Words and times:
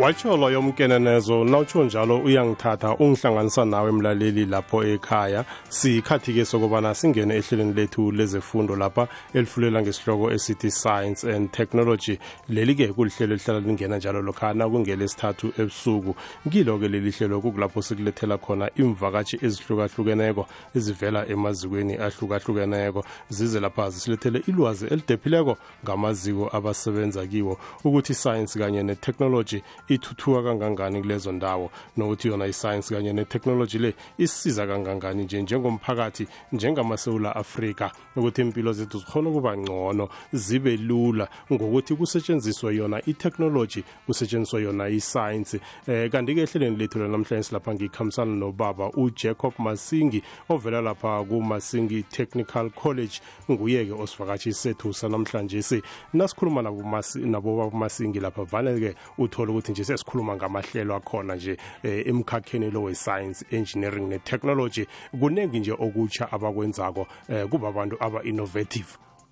watsho 0.00 0.36
loyo 0.36 0.62
mkenenezo 0.62 1.44
nawutsho 1.44 1.84
njalo 1.84 2.18
uyangithatha 2.18 2.94
ungihlanganisa 2.94 3.64
nawe 3.64 3.92
mlaleli 3.92 4.46
lapho 4.46 4.84
ekhaya. 4.84 5.44
Sikhathi-ke 5.68 6.44
sokubana 6.44 6.94
singene 6.94 7.34
ehlelweni 7.36 7.72
lethu 7.72 8.12
lezefundo 8.12 8.76
lapha 8.76 9.08
elifulela 9.34 9.82
ngesihloko 9.82 10.32
esithi 10.32 10.70
science 10.70 11.24
and 11.24 11.50
technology. 11.52 12.18
Leli-ke 12.48 12.92
kulihlelo 12.92 13.34
elihlala 13.34 13.60
lingena 13.60 13.96
njalo 13.96 14.22
lokhana 14.22 14.68
kungelesithathu 14.68 15.52
ebusuku. 15.58 16.14
Kilo-ke 16.50 16.88
leli 16.88 17.10
hlelo 17.10 17.40
kukulapho 17.40 17.82
sikulethela 17.82 18.38
khona 18.38 18.70
imvakatshi 18.76 19.38
ezihlukahlukeneko 19.42 20.46
ezivela 20.74 21.26
emazikweni 21.28 21.96
ahlukahlukeneko. 21.96 23.04
Zize 23.28 23.60
lapha 23.60 23.90
zisilethele 23.90 24.42
ilwazi 24.46 24.86
elidephileko 24.86 25.56
ngamaziko 25.84 26.50
abasebenza 26.52 27.26
kiwo. 27.26 27.58
Ukuthi 27.84 28.12
iscience 28.12 28.58
kanye 28.58 28.82
netechnology 28.82 29.62
ithuthuka 29.88 30.42
kangangani 30.42 31.00
kulezo 31.00 31.32
ndawo 31.32 31.70
nokuthi 31.96 32.28
yona 32.28 32.46
isayensi 32.46 32.94
kanye 32.94 33.12
netechnology 33.12 33.78
le 33.78 33.94
isisiza 34.18 34.66
kangangani 34.66 35.22
nje 35.24 35.42
njengomphakathi 35.42 36.26
njengamasewula 36.52 37.36
afrika 37.36 37.92
ukuthi 38.16 38.40
impilo 38.40 38.72
zethu 38.72 38.98
zikhona 38.98 39.30
ukuba 39.30 39.56
ngcono 39.56 40.08
zibe 40.32 40.76
lula 40.76 41.28
ngokuthi 41.52 41.94
kusetshenziswe 41.94 42.76
yona 42.76 43.02
itechnology 43.06 43.82
kusetshenziswe 44.06 44.62
yona 44.62 44.88
isayensi 44.88 45.60
eh 45.86 46.10
kanti-ke 46.10 46.40
ehlelweni 46.40 46.76
lethu 46.76 46.98
lanamhlanje 46.98 47.48
lapha 47.52 47.74
ngikhambisana 47.74 48.36
nobaba 48.36 48.90
ujacob 48.90 49.52
masingi 49.58 50.22
ovela 50.48 50.80
lapha 50.80 51.24
kumasingi 51.24 52.02
technical 52.02 52.70
college 52.70 53.20
nguye-ke 53.50 53.92
osivakatshi 53.92 54.52
sethu 54.52 54.94
sanamhlanje 54.94 55.62
si 55.62 55.82
nasikhuluma 56.12 56.62
nabo 56.62 57.70
masingi 57.70 58.20
lapha 58.20 58.44
vane-ke 58.44 58.94
uthole 59.18 59.50
ukuthi 59.50 59.72
nje 59.76 59.84
sesikhuluma 59.84 60.36
ngamahlelo 60.36 60.96
akhona 60.96 61.34
nje 61.34 61.56
eh, 61.82 62.06
emkhakheni 62.06 62.70
lo 62.70 62.82
we-science 62.82 63.44
engineering 63.50 64.08
ne-technology. 64.08 64.86
Kuningi 65.20 65.60
nje 65.60 65.72
okutsha 65.72 66.32
abakwenzako 66.32 67.06
eh, 67.28 67.48
kuba 67.48 67.68
abantu 67.68 67.96
aba-innovative. 68.00 68.88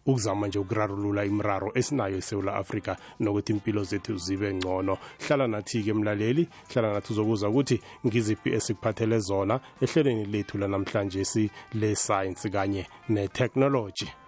Ukuzama 0.06 0.46
nje 0.46 0.58
ukurarulula 0.58 1.24
imiraro 1.24 1.72
esinayo 1.74 2.16
esewula 2.16 2.54
afrika 2.54 2.96
nokuthi 3.20 3.52
impilo 3.52 3.84
zethu 3.84 4.16
zibe 4.16 4.54
ngcono. 4.54 4.98
Hlala 5.26 5.46
nathi-ke 5.48 5.92
mlaleli 5.92 6.48
hlala 6.72 6.92
nathi 6.92 7.12
uzokuza 7.12 7.48
ukuthi 7.48 7.80
ngiziphi 8.06 8.52
esikuphathele 8.52 9.18
zona 9.18 9.60
ehlelweni 9.80 10.24
lethu 10.24 10.58
lanamhlanje 10.58 11.24
si 11.24 11.50
le-science 11.74 12.50
kanye 12.50 12.86
ne-technology. 13.08 14.23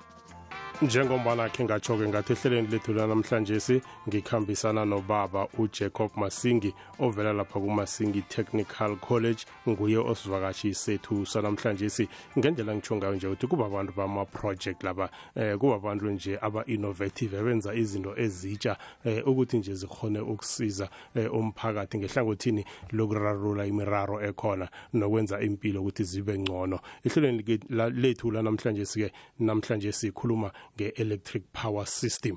Njengombana 0.83 1.49
khe 1.49 1.65
ngatsho-ke 1.65 2.09
ngathi 2.09 2.33
ehlelweni 2.33 2.69
lethu 2.69 2.93
lanamhlanje 2.93 3.61
si 3.61 3.83
ngikhambisana 4.09 4.85
nobaba 4.85 5.49
ujacob 5.59 6.11
masingi 6.17 6.75
ovela 6.99 7.33
lapha 7.33 7.61
kumasingi 7.61 8.23
technical 8.23 8.97
college 8.97 9.45
nguye 9.69 9.97
osivakashi 9.97 10.75
sethu 10.75 11.27
sanamhlanje 11.27 11.89
si 11.91 12.09
ngendlela 12.39 12.75
ngitsho 12.75 12.97
ngayo 12.97 13.15
nje 13.15 13.27
ukuthi 13.27 13.47
kuba 13.47 13.67
abantu 13.67 13.93
bama-project 13.97 14.83
laba 14.83 15.11
eh 15.35 15.57
kuba 15.57 15.75
abantu 15.75 16.11
nje 16.11 16.39
aba-innovative 16.43 17.37
ebenza 17.37 17.75
izinto 17.75 18.13
ezitsha 18.17 18.77
eh 19.05 19.29
ukuthi 19.29 19.59
nje 19.59 19.75
zikhone 19.75 20.21
ukusiza 20.21 20.89
eh, 21.15 21.35
umphakathi 21.35 21.99
ngehlangothini 21.99 22.65
lokurarula 22.93 23.67
imiraro 23.67 24.21
ekhona 24.23 24.69
nokwenza 24.93 25.41
impilo 25.41 25.81
ukuthi 25.81 26.05
zibe 26.05 26.39
ngcono. 26.39 26.81
Ehlelweni 27.05 27.61
lethu 27.95 28.31
lanamhlanje 28.31 28.85
sike 28.85 29.13
namhlanje 29.39 29.93
sikhuluma 29.93 30.53
nge-electric 30.77 31.43
power 31.53 31.87
system. 31.87 32.37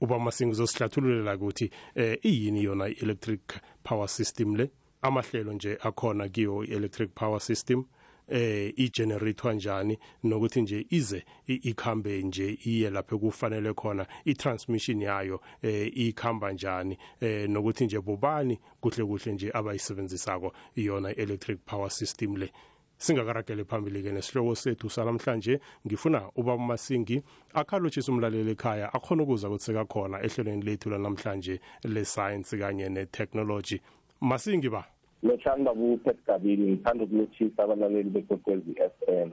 Uba 0.00 0.18
masingo 0.18 0.52
uzosihlathululela 0.52 1.34
ukuthi 1.36 1.70
eh 1.94 2.18
iyini 2.22 2.64
yona 2.64 2.88
i-electric 2.88 3.40
power 3.82 4.08
system 4.08 4.56
le? 4.56 4.70
Amahlelo 5.02 5.52
nje 5.52 5.78
akhona 5.80 6.28
kiyo 6.28 6.64
i-electric 6.64 7.14
power 7.14 7.40
system 7.40 7.84
eh 8.28 8.72
igenerator 8.76 9.54
njani? 9.54 9.98
Nokuthi 10.22 10.62
nje 10.62 10.86
ize 10.90 11.24
ikhambe 11.46 12.22
nje 12.22 12.58
iye 12.64 12.90
lapho 12.90 13.18
kufanele 13.18 13.74
khona 13.74 14.06
itransmission 14.24 15.02
yayo 15.02 15.40
eh 15.62 15.92
ikhamba 15.94 16.52
njani? 16.52 16.98
Eh 17.20 17.48
nokuthi 17.48 17.84
nje 17.84 18.00
bobani 18.00 18.58
kuhle 18.80 19.04
kuhle 19.04 19.32
nje 19.32 19.50
abayisebenzisako 19.54 20.52
iyona 20.76 21.10
electric 21.14 21.58
power 21.66 21.90
system 21.90 22.36
le? 22.36 22.52
Singakaragele 22.98 23.64
phambili-ke 23.64 24.12
nesihloko 24.12 24.54
sethu 24.54 24.90
salamhlanje. 24.90 25.60
Ngifuna 25.86 26.22
ubaba 26.36 26.62
masingi 26.62 27.22
akhalotshise 27.54 28.10
umlaleli 28.12 28.50
ekhaya 28.50 28.92
akhona 28.92 29.22
ukuza 29.22 29.48
ukuthi 29.48 29.64
sekakhona 29.64 30.22
ehlelweni 30.22 30.62
lethu 30.62 30.90
lanamhlanje 30.90 31.60
le-science 31.84 32.58
kanye 32.58 32.88
ne-technology. 32.88 33.80
Masingi 34.20 34.68
ba? 34.68 34.84
Lothanda 35.22 35.72
kuphet 35.72 36.16
gabini 36.26 36.72
ngithanda 36.72 37.04
ukulotshisa 37.04 37.62
abalaleli 37.64 38.10
bekwekwezi 38.10 38.74
f 38.78 39.08
m. 39.08 39.30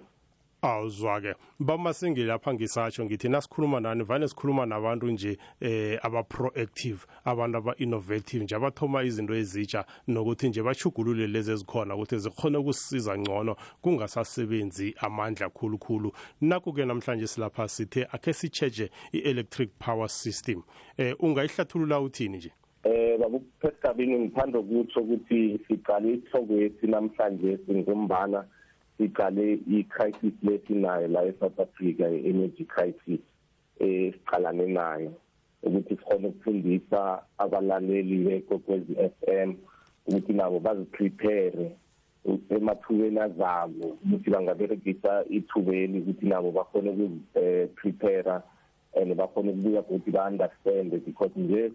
awuzwa-ke. 0.65 1.35
Bamasingi 1.59 2.23
lapha 2.23 2.53
ngisatsho 2.53 3.05
ngithi 3.05 3.29
nasikhuluma 3.29 3.79
nani? 3.79 4.03
Vane 4.03 4.27
sikhuluma 4.27 4.65
nabantu 4.65 5.07
nje 5.07 5.37
eh 5.61 5.99
aba-proactive 6.01 7.05
abantu 7.25 7.57
aba-innovative 7.57 8.43
nje 8.43 8.55
abathoma 8.55 9.03
izinto 9.03 9.35
ezitsha 9.35 9.85
nokuthi 10.07 10.49
nje 10.49 10.63
bachugulule 10.63 11.27
lezi 11.27 11.51
ezikhona 11.51 11.95
ukuthi 11.95 12.17
zikhone 12.17 12.57
ukusisiza 12.57 13.17
ngcono 13.17 13.55
kungasasebenzi 13.81 14.95
amandla 14.97 15.49
khulukhulu. 15.49 16.11
Naku-ke 16.41 16.85
namhlanje 16.85 17.27
silapha 17.27 17.67
sithe 17.67 18.07
akhe 18.11 18.33
sitsheje 18.33 18.89
i-electric 19.13 19.69
power 19.79 20.09
system. 20.09 20.63
Eh 20.97 21.15
ungayihlathulula 21.19 21.99
uthini 22.01 22.37
nje? 22.37 22.51
Eh 22.83 23.19
babuphesabini 23.19 24.19
ngithanda 24.19 24.59
ukutsho 24.59 24.99
ukuthi 24.99 25.59
siqale 25.67 26.13
isihloko 26.13 26.53
yethu 26.53 26.87
namhlanje 26.87 27.57
singumbana. 27.65 28.45
Siqale 28.97 29.59
i-crisis 29.67 30.33
lesinayo 30.43 31.07
la 31.07 31.25
e-South 31.25 31.59
Africa 31.59 32.05
i-energy 32.09 32.65
crisis 32.65 33.21
esiqalane 33.79 34.67
nayo. 34.67 35.11
Ukuthi 35.63 35.95
sikhone 35.95 36.27
ukufundisa 36.27 37.21
abalaleli 37.37 38.17
bekokwezi 38.25 38.93
FM 38.95 39.49
ukuthi 40.07 40.33
nabo 40.33 40.59
baziprepare 40.59 41.75
emathubeni 42.49 43.19
azabo 43.19 43.97
ukuthi 44.03 44.29
bangaberegisa 44.29 45.25
ithubeli 45.29 45.99
ukuthi 45.99 46.25
nabo 46.25 46.51
bakhone 46.51 46.89
ukuziprepare 46.89 48.41
and 48.95 49.15
bakhone 49.17 49.49
ukubuya 49.49 49.81
ukuthi 49.81 50.11
ba-understand 50.11 50.91
because 51.05 51.31
nje 51.35 51.71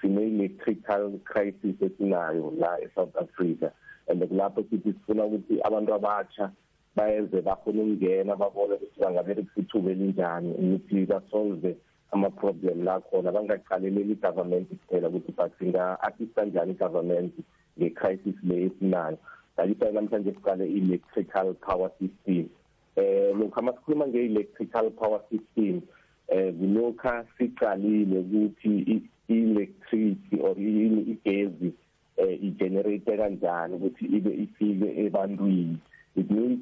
sine-electrical 0.00 1.18
crisis 1.24 1.76
esinayo 1.80 2.52
la 2.58 2.80
e-south 2.84 3.16
africa. 3.16 3.70
And 4.08 4.22
kulapho 4.22 4.64
sithi 4.70 4.92
sifuna 4.92 5.24
ukuthi 5.24 5.60
abantu 5.64 5.94
abatsha 5.94 6.50
bayenze 6.96 7.42
bakhona 7.42 7.82
ukungena 7.82 8.36
babone 8.36 8.74
ukuthi 8.74 9.00
bangaberekisa 9.00 9.60
ithuba 9.60 9.90
elinjani 9.90 10.50
ukuthi 10.52 11.06
basolve 11.06 11.76
ama-problem 12.12 12.84
la 12.84 13.00
khona 13.00 13.32
bangaqaleleli 13.32 14.12
i-government 14.12 14.68
kuphela 14.68 15.08
ukuthi 15.08 15.32
but 15.32 15.52
singa-assista 15.58 16.44
njani 16.44 16.72
i-government 16.72 17.34
nge-crisis 17.78 18.36
le 18.42 18.64
esinayo 18.66 19.18
ngalisayo 19.54 19.92
namhlanje 19.92 20.32
siqale 20.32 20.66
i-electrical 20.66 21.54
power 21.54 21.90
system 22.00 22.48
eh 22.96 23.36
lokhu 23.38 23.62
masikhuluma 23.62 24.06
nge-electrical 24.06 24.90
power 24.90 25.20
system 25.30 25.80
eh 26.28 26.54
kulokha 26.54 27.24
siqalile 27.38 28.18
ukuthi 28.18 29.02
i-electricity 29.28 30.36
or 30.40 30.56
igezi 30.58 31.66
eh 31.66 31.72
igenerate 32.40 33.16
kanjani 33.16 33.74
ukuthi 33.74 34.04
ibe 34.04 34.32
ifike 34.44 34.88
ebantwini. 35.04 35.76
It 36.16 36.30
means 36.30 36.60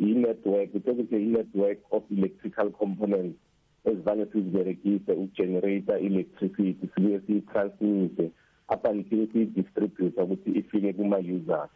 i-network 0.00 0.74
ukuthi 0.74 1.16
i-network 1.16 1.78
of 1.90 2.02
electrical 2.10 2.70
components 2.70 3.38
ezivane 3.84 4.26
siziberegise 4.26 5.12
ukugenerate 5.12 5.92
electricity 5.92 6.86
sibuye 6.94 7.20
siyitransmite 7.20 8.30
up 8.74 8.86
until 8.86 9.28
siyidistribute 9.32 10.22
ukuthi 10.22 10.50
ifike 10.50 10.92
kuma-users. 10.92 11.70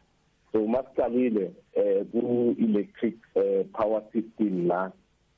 So 0.53 0.67
masiqalile 0.67 1.51
um 1.77 2.05
ku-electric 2.13 3.17
uh, 3.37 3.65
power 3.73 4.03
system 4.13 4.69
la 4.69 4.93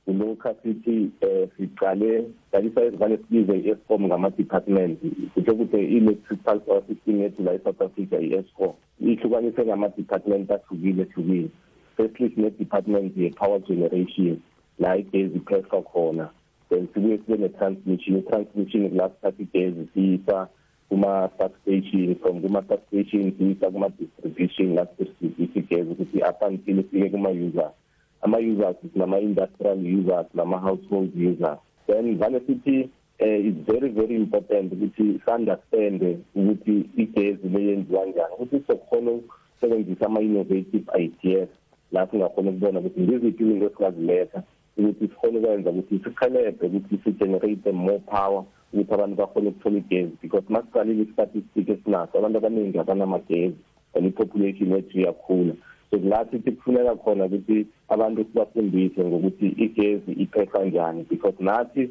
kulokhu 0.08 0.48
sithi 0.62 1.10
eh 1.20 1.48
siqale 1.56 2.24
dalisa 2.52 2.84
ezivane 2.84 3.16
sibize 3.16 3.54
i-Eskom 3.58 4.06
ngama-department 4.08 4.98
kutho 5.34 5.52
ukuthi 5.52 5.80
i-electrical 5.84 6.60
power 6.60 6.82
system 6.88 7.20
yethu 7.20 7.42
la 7.44 7.52
e-South 7.54 7.82
Africa 7.82 8.16
i-Eskom 8.16 8.72
ihlukaniswe 9.00 9.64
ngama-department 9.66 10.50
ahlukile 10.50 11.04
hlukile. 11.04 11.48
Firstly 11.96 12.32
sine-department 12.34 13.16
ye-power 13.16 13.60
generation 13.68 14.40
la 14.78 14.96
igezi 14.96 15.36
iphethwa 15.38 15.82
khona. 15.82 16.30
Then 16.70 16.88
sibuye 16.94 17.18
sibe 17.18 17.36
ne-transmission 17.36 18.16
i-transmission 18.16 18.90
kula 18.90 19.10
sithatha 19.10 19.42
igezi 19.42 19.88
siyisa 19.94 20.48
kuma-substation 20.88 22.16
from 22.22 22.40
kuma-substation 22.42 23.32
siyisa 23.38 23.70
kuma-distribution 23.70 24.74
la 24.74 24.86
sidistribute 24.86 25.58
igezi 25.58 25.90
ukuthi 25.90 26.18
up 26.30 26.42
until 26.42 26.78
ifike 26.78 27.10
kuma-users 27.10 27.77
ama-users 28.22 28.76
nama-industrial 28.94 29.78
users 29.78 30.26
nama-household 30.34 31.12
users. 31.14 31.58
Then 31.86 32.18
vane 32.18 32.40
sithi 32.46 32.90
eh 33.18 33.46
it's 33.48 33.66
very 33.66 33.88
very 33.88 34.14
important 34.14 34.72
ukuthi 34.72 35.20
understand 35.26 36.18
ukuthi 36.34 36.84
igezi 36.96 37.48
leyenziwa 37.48 38.04
kanjani 38.04 38.34
ukuthi 38.34 38.62
sokhona 38.66 39.10
ukusebenzisa 39.10 40.06
ama 40.06 40.20
innovative 40.20 40.84
ideas 40.98 41.48
la 41.92 42.06
singakhona 42.06 42.50
ukubona 42.50 42.80
ukuthi 42.80 43.00
ngiziphi 43.00 43.42
izinto 43.42 43.66
esingaziletha 43.66 44.42
ukuthi 44.78 45.08
sikhone 45.08 45.38
ukwenza 45.38 45.70
ukuthi 45.70 45.98
sikhelebhe 46.04 46.66
ukuthi 46.66 46.98
si-generate 47.04 47.72
more 47.72 47.98
power 47.98 48.44
ukuthi 48.72 48.94
abantu 48.94 49.16
bakhone 49.16 49.48
ukuthola 49.48 49.78
igezi. 49.78 50.12
Because 50.22 50.46
masiqalile 50.48 51.02
i-statistic 51.02 51.68
esinaso 51.68 52.18
abantu 52.18 52.38
abaningi 52.38 52.78
abanamagezi 52.78 53.56
and 53.94 54.06
i-population 54.06 54.72
yethu 54.72 54.98
iyakhula 54.98 55.54
la 55.96 56.26
sithi 56.30 56.52
kufuneka 56.52 56.94
khona 56.94 57.24
ukuthi 57.24 57.66
abantu 57.88 58.24
sibafundise 58.24 59.04
ngokuthi 59.04 59.46
igezi 59.46 60.12
iphethwa 60.12 60.64
njani 60.64 61.06
because 61.10 61.36
nathi 61.40 61.90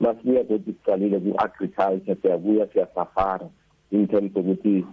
masibuya 0.00 0.44
kodwa 0.44 0.64
siqalile 0.64 1.20
ku-agriculture 1.20 2.16
siyabuya 2.22 2.66
siyasafara 2.66 3.48
in 3.90 4.06
terms 4.08 4.36
ukuthi 4.36 4.84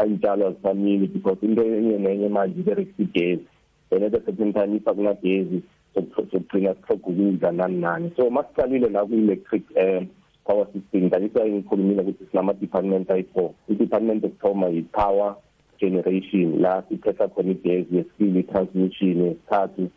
iy'tshalo 0.00 0.46
azifamile 0.46 1.06
because 1.06 1.38
into 1.42 1.62
enye 1.62 1.98
nenye 1.98 2.28
manje 2.28 2.60
iberekisa 2.60 3.02
igezi. 3.02 3.46
And 3.90 4.04
at 4.04 4.14
a 4.14 4.20
certain 4.24 4.52
time 4.52 4.76
if 4.76 4.84
akunagezi 4.84 5.62
sokugcina 5.94 6.74
sihloga 6.74 7.06
ukudla 7.06 7.52
nani 7.52 7.76
nani. 7.80 8.12
So 8.16 8.30
masiqalile 8.30 8.90
la 8.90 9.04
ku-electric 9.04 9.62
um 9.76 10.08
power 10.44 10.66
system 10.72 11.06
ngakisa 11.06 11.46
ngikhulumile 11.46 12.02
ukuthi 12.02 12.24
sinama-department 12.30 13.10
ayi-four. 13.10 13.50
I-department 13.68 14.24
yokuthoma 14.24 14.68
yi-power 14.68 15.36
generation 15.82 16.60
la 16.64 16.82
siphetha 16.88 17.28
khona 17.28 17.50
igezi 17.50 17.96
yesibili 17.96 18.40
i-transmission 18.40 19.16
yesithathu 19.26 19.82
um 19.82 19.90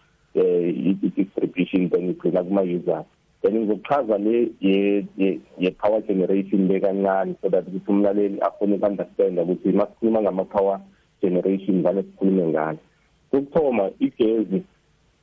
i-distribution 0.90 1.90
then 1.90 2.10
igcina 2.10 2.44
kuma-users 2.44 3.06
then 3.42 3.56
ngizochaza 3.58 4.18
le 4.18 4.52
ye-power 5.60 6.02
generation 6.02 6.68
le 6.68 6.80
kancane 6.80 7.36
so 7.42 7.50
that 7.50 7.68
ukuthi 7.68 7.92
umlaleli 7.92 8.40
afune 8.42 8.76
uku-understanda 8.76 9.44
ukuthi 9.44 9.72
masikhuluma 9.72 10.22
ngama-power 10.22 10.80
generation 11.22 11.84
vane 11.84 12.04
sikhulume 12.04 12.48
ngalo. 12.48 12.78
Kokuthoma 13.32 13.90
igezi 14.00 14.64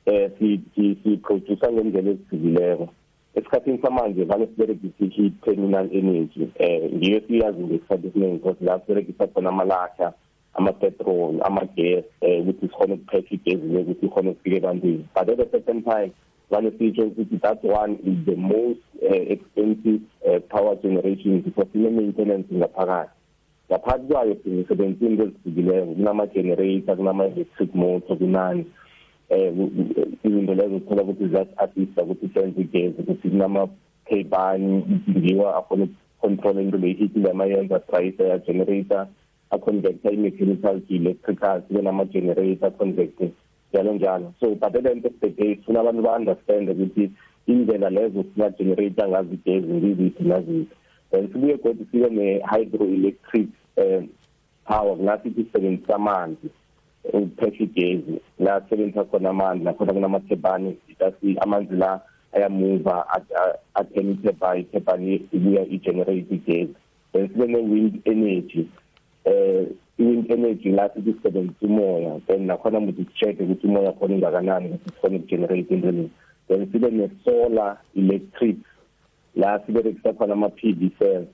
eh 0.05 0.31
siyiproducer 0.37 1.71
ngendlela 1.71 2.09
ezihlukileko 2.11 2.87
esikhathini 3.35 3.79
samanje 3.81 4.23
vane 4.23 4.47
siberegisa 4.47 5.05
i-heat 5.05 5.33
terminal 5.45 5.87
energy 5.91 6.47
eh 6.55 6.91
ngiyo 6.93 7.21
siyazi 7.27 7.63
ngesikhathi 7.63 8.07
esiningi 8.07 8.37
because 8.37 8.65
la 8.65 8.79
siberegisa 8.79 9.27
khona 9.27 9.49
amalahla 9.49 10.13
ama-petrol 10.53 11.41
ama-gas 11.41 12.05
um 12.21 12.39
ukuthi 12.41 12.67
sikhone 12.67 12.93
ukuphepha 12.93 13.35
igezi 13.35 13.67
le 13.67 13.79
ukuthi 13.79 14.05
ikhone 14.05 14.29
ukufika 14.29 14.57
ebantwini. 14.57 15.05
But 15.13 15.29
at 15.29 15.39
a 15.39 15.49
certain 15.51 15.83
time 15.83 16.11
vane 16.51 16.71
sitsho 16.71 17.03
ukuthi 17.07 17.41
that 17.41 17.63
one 17.63 17.97
is 18.03 18.25
the 18.25 18.35
most 18.35 18.79
uh, 19.01 19.23
expensive 19.35 20.01
uh, 20.27 20.39
power 20.49 20.75
generation 20.75 21.41
because 21.41 21.67
ine-maintenance 21.73 22.47
ngaphakathi. 22.53 23.09
Ngaphakathi 23.69 24.13
kwayo 24.13 24.35
sisebenzisa 24.43 25.05
into 25.05 25.23
ezihlukileko 25.23 25.93
kunama-generator 25.93 26.95
kunama-electric 26.95 27.75
motor 27.75 28.17
kunani. 28.17 28.65
Um 29.29 29.71
izinto 30.23 30.53
lezo 30.53 30.75
uthola 30.75 31.03
ukuthi 31.03 31.27
ziyasi-assista 31.27 32.03
ukuthi 32.03 32.29
senze 32.33 32.61
igezi 32.61 33.01
ukuthi 33.01 33.29
kunama-cabani 33.29 34.85
idingiwa 35.07 35.57
akhona 35.57 35.83
ukucontrola 35.83 36.61
into 36.61 36.77
leyi-heat 36.77 37.15
lemayenza 37.15 37.79
trayisa 37.79 38.23
ya-generator 38.23 39.07
aconvecta 39.53 40.11
i-mechanical 40.11 40.81
to 40.81 40.93
electrical 40.95 41.61
sibe 41.67 41.81
nama-generator 41.81 42.67
aconvecte 42.67 43.31
njalo 43.73 43.93
njalo 43.93 44.33
so 44.39 44.47
but 44.49 44.63
at 44.63 45.05
of 45.05 45.13
the 45.21 45.29
day 45.29 45.55
sifuna 45.55 45.79
abantu 45.79 46.01
ba-understand 46.01 46.69
ukuthi 46.69 47.11
indlela 47.47 47.89
lezo 47.89 48.23
singa-generata 48.23 49.07
ngazo 49.07 49.33
igezi 49.33 49.73
ngiziphi 49.73 50.23
naziphi 50.23 50.75
then 51.11 51.27
sibuye 51.31 51.57
kodwa 51.57 51.85
sibe 51.91 52.09
ne-hydroelectric 52.09 53.47
um 53.77 54.07
power 54.65 54.97
la 54.97 55.19
sithi 55.23 55.43
sisebenzisa 55.43 55.95
amanzi 55.95 56.49
ukuphesha 57.13 57.63
igezi 57.63 58.19
la 58.39 58.61
sisebenzisa 58.61 59.03
khona 59.03 59.29
amanzi 59.29 59.63
nakhona 59.63 59.93
kunamathebani 59.93 60.77
amanzi 61.41 61.75
la 61.75 62.01
ayamuva 62.33 63.05
athena 63.73 64.11
ithebhani 64.11 64.61
ithebhani 64.61 65.15
ibuya 65.31 65.65
i-generate 65.65 66.35
igezi 66.35 66.73
then 67.11 67.29
sibe 67.29 67.47
ne-wind 67.47 68.01
energy 68.05 68.67
eh 69.25 69.67
i-wind 69.97 70.31
energy 70.31 70.69
la 70.71 70.89
sithi 70.89 71.13
sisebenzisa 71.13 71.65
umoya 71.65 72.19
then 72.27 72.45
nakhona 72.45 72.79
ukuthi 72.79 73.03
si-check-e 73.03 73.43
ukuthi 73.43 73.67
umoya 73.67 73.91
khona 73.91 74.15
ingakanani 74.15 74.67
ukuthi 74.67 74.89
sikhone 74.89 75.17
ukugenerate 75.17 75.73
into 75.73 75.91
lezi 75.91 76.09
then 76.47 76.71
sibe 76.71 76.91
ne-solar 76.91 77.77
electric 77.95 78.57
la 79.35 79.59
siberekisa 79.65 80.13
khona 80.13 80.33
ama-p 80.33 80.73
v 80.73 80.91
cells 80.99 81.27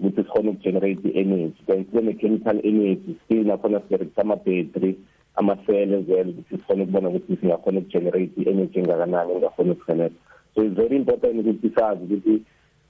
ukuthi 0.00 0.22
sikhone 0.22 0.50
ukugenerate 0.50 1.08
i-energy. 1.08 1.62
Then 1.66 1.84
sibe 1.84 2.02
ne-chemical 2.02 2.60
energy 2.64 3.16
still 3.24 3.44
nakhona 3.44 3.80
siberekisa 3.80 4.22
ama-battery 4.22 4.96
amasele 5.36 5.98
ezelo 5.98 6.30
ukuthi 6.30 6.56
sikhone 6.56 6.82
ukubona 6.82 7.08
ukuthi 7.08 7.36
singakhona 7.36 7.78
ukugenerate 7.80 8.40
i-energy 8.40 8.78
engakanani 8.78 9.32
engakhona 9.32 9.72
ukusebenza 9.72 10.14
so 10.54 10.64
it's 10.64 10.76
very 10.76 10.96
important 10.96 11.40
ukuthi 11.40 11.70
sazi 11.74 12.04
ukuthi 12.04 12.42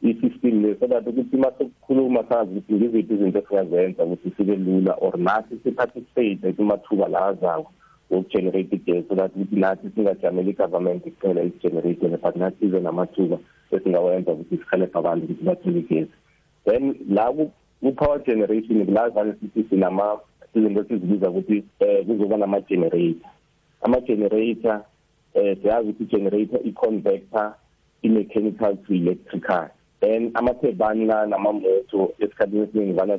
i-system 0.02 0.62
le 0.62 0.76
so 0.80 0.86
that 0.86 1.06
ukuthi 1.06 1.36
masekukhuluma 1.36 2.24
sazi 2.28 2.50
ukuthi 2.50 2.74
ngiziphi 2.74 3.14
izinto 3.14 3.38
esingazenza 3.38 4.04
ukuthi 4.04 4.30
sibe 4.36 4.56
lula 4.56 4.92
or 5.00 5.18
nathi 5.18 5.56
siparticipate 5.62 6.52
kumathuba 6.52 7.08
la 7.08 7.26
azayo 7.26 7.66
wokugenerate 8.10 8.76
igesi 8.76 9.08
so 9.08 9.14
that 9.14 9.36
ukuthi 9.36 9.56
nathi 9.56 9.90
singajameli 9.94 10.50
i-government 10.50 11.02
kuphela 11.02 11.42
isigeneratele 11.42 12.16
but 12.16 12.36
nathi 12.36 12.56
size 12.60 12.80
namathuba 12.80 13.38
esingawenza 13.70 14.32
ukuthi 14.32 14.56
sihelebhe 14.56 14.98
abantu 14.98 15.24
ukuthi 15.24 15.44
bathole 15.44 15.78
igesi 15.78 16.12
then 16.64 16.94
la 17.08 17.32
ku-power 17.80 18.22
generation 18.24 18.94
la 18.94 19.08
vane 19.08 19.34
sithi 19.40 19.64
sinama 19.70 20.18
izinto 20.54 20.80
esizibiza 20.80 21.30
ukuthi 21.30 21.64
um 21.80 22.04
kuzoba 22.06 22.36
nama-generator. 22.36 23.30
Ama-generator 23.82 24.84
um 25.34 25.56
siyazi 25.62 25.88
ukuthi 25.88 26.04
i-generator 26.04 26.60
i-convector 26.64 27.54
i-mechanical 28.02 28.76
to 28.76 28.94
electrical. 28.94 29.68
Then 30.02 30.32
amathebani 30.34 31.06
la 31.06 31.26
namamoto 31.26 32.12
esikhathini 32.18 32.62
esiningi 32.62 32.92
vana 32.92 33.14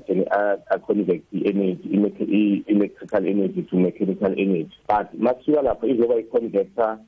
a-convect 0.70 1.26
i-energy 1.34 1.88
i-electrical 1.90 3.26
energy 3.28 3.62
to 3.64 3.76
mechanical 3.78 4.34
energy. 4.38 4.78
But 4.88 5.14
masifika 5.20 5.62
lapho 5.62 5.88
izoba 5.88 6.20
i-convector 6.20 7.00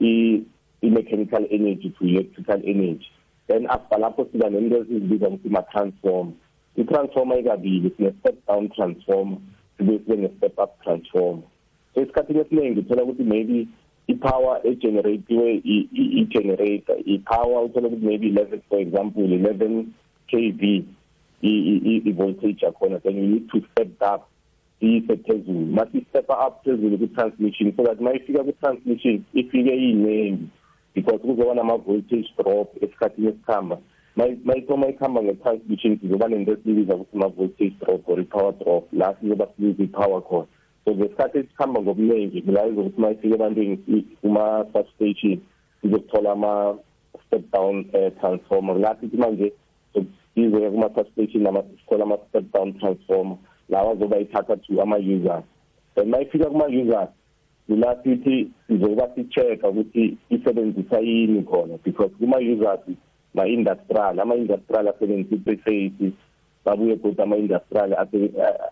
i-mechanical 0.00 1.46
energy 1.50 1.94
to 1.98 2.04
electrical 2.04 2.60
energy. 2.64 3.10
Then 3.48 3.66
after 3.66 3.98
lapho 3.98 4.28
siba 4.32 4.50
nento 4.50 4.76
esizibiza 4.76 5.28
ukuthi 5.28 5.48
ma-transformer 5.48 6.32
i-transformer 6.76 7.38
ikabili 7.38 7.92
sine-step 7.96 8.46
down 8.46 8.68
transformer 8.68 9.38
sibe 9.78 9.98
sibe 9.98 10.16
ne-step 10.16 10.58
up 10.58 10.82
transformer 10.82 11.42
so 11.94 12.00
esikhathini 12.00 12.40
esiningi 12.40 12.80
uthola 12.80 13.02
ukuthi 13.02 13.24
maybe 13.24 13.68
i-power 14.12 14.60
egeneratiwe 14.64 15.60
i-generator 16.20 16.96
i-power 17.04 17.64
uthola 17.64 17.88
ukuthi 17.88 18.06
maybe 18.06 18.28
11 18.30 18.60
for 18.68 18.80
example 18.80 19.22
11 19.22 19.84
kV 20.30 20.84
i-voltage 21.42 22.66
yakhona. 22.66 23.02
Then 23.02 23.16
you 23.16 23.26
need 23.26 23.48
to 23.50 23.60
step 23.72 24.02
up 24.02 24.28
iyise 24.80 25.16
phezulu 25.16 25.66
masi 25.66 26.04
step 26.10 26.30
up 26.30 26.64
phezulu 26.64 26.98
ku-transmission 26.98 27.72
so 27.76 27.82
that 27.84 28.00
mayifika 28.00 28.44
ku-transmission 28.44 29.24
ifike 29.34 29.74
iyiningi 29.76 30.46
because 30.94 31.20
kuzoba 31.22 31.54
nama-voltage 31.54 32.28
drop 32.38 32.82
esikhathini 32.82 33.28
esikhamba. 33.28 33.78
Mayithoma 34.44 34.88
ikhamba 34.88 35.22
nge-transmission 35.22 35.98
sizoba 36.00 36.28
nento 36.28 36.52
esiyibiza 36.52 36.94
ukuthi 36.94 37.16
ma-voltage 37.18 37.74
drop 37.80 38.08
or 38.08 38.20
i-power 38.20 38.52
drop 38.52 38.92
la 38.92 39.16
sizoba 39.20 39.46
sibiza 39.56 39.82
i-power 39.82 40.22
khona 40.22 40.46
so 40.84 40.94
ngesikhathi 40.94 41.38
esikhamba 41.38 41.80
ngobuningi 41.80 42.42
kulayeza 42.42 42.80
ukuthi 42.80 42.96
uma 42.98 43.10
ifike 43.10 43.34
ebantwini 43.34 43.76
kuma-substation 44.20 45.38
sizokuthola 45.80 46.32
ama-step 46.32 47.52
down 47.52 47.84
uh, 47.94 48.20
transformer. 48.20 48.78
La 48.78 48.96
sithi 49.00 49.16
manje 49.16 49.52
size 50.34 50.70
kuma-substation 50.70 51.46
sithola 51.78 52.04
ama-step 52.04 52.52
down 52.52 52.72
transformer 52.78 53.36
lawa 53.68 53.92
azoba 53.92 54.18
ithatha 54.18 54.56
to 54.56 54.82
ama-users. 54.82 55.44
Then 55.94 56.06
uma 56.08 56.20
ifika 56.20 56.50
kuma-users 56.50 57.08
kula 57.66 57.96
sithi 58.02 58.50
sizoba 58.68 59.08
si-check-a 59.14 59.68
ukuthi 59.68 60.16
isebenzisa 60.30 61.00
yini 61.00 61.42
khona 61.42 61.78
because 61.84 62.10
kuma-users 62.18 62.80
ma-industrial 63.34 64.20
ama-industrial 64.20 64.88
asebenzisa 64.88 65.34
i-preface 65.36 66.12
babuye 66.64 66.96
kodwa 66.96 67.24
ama-industrial 67.24 67.94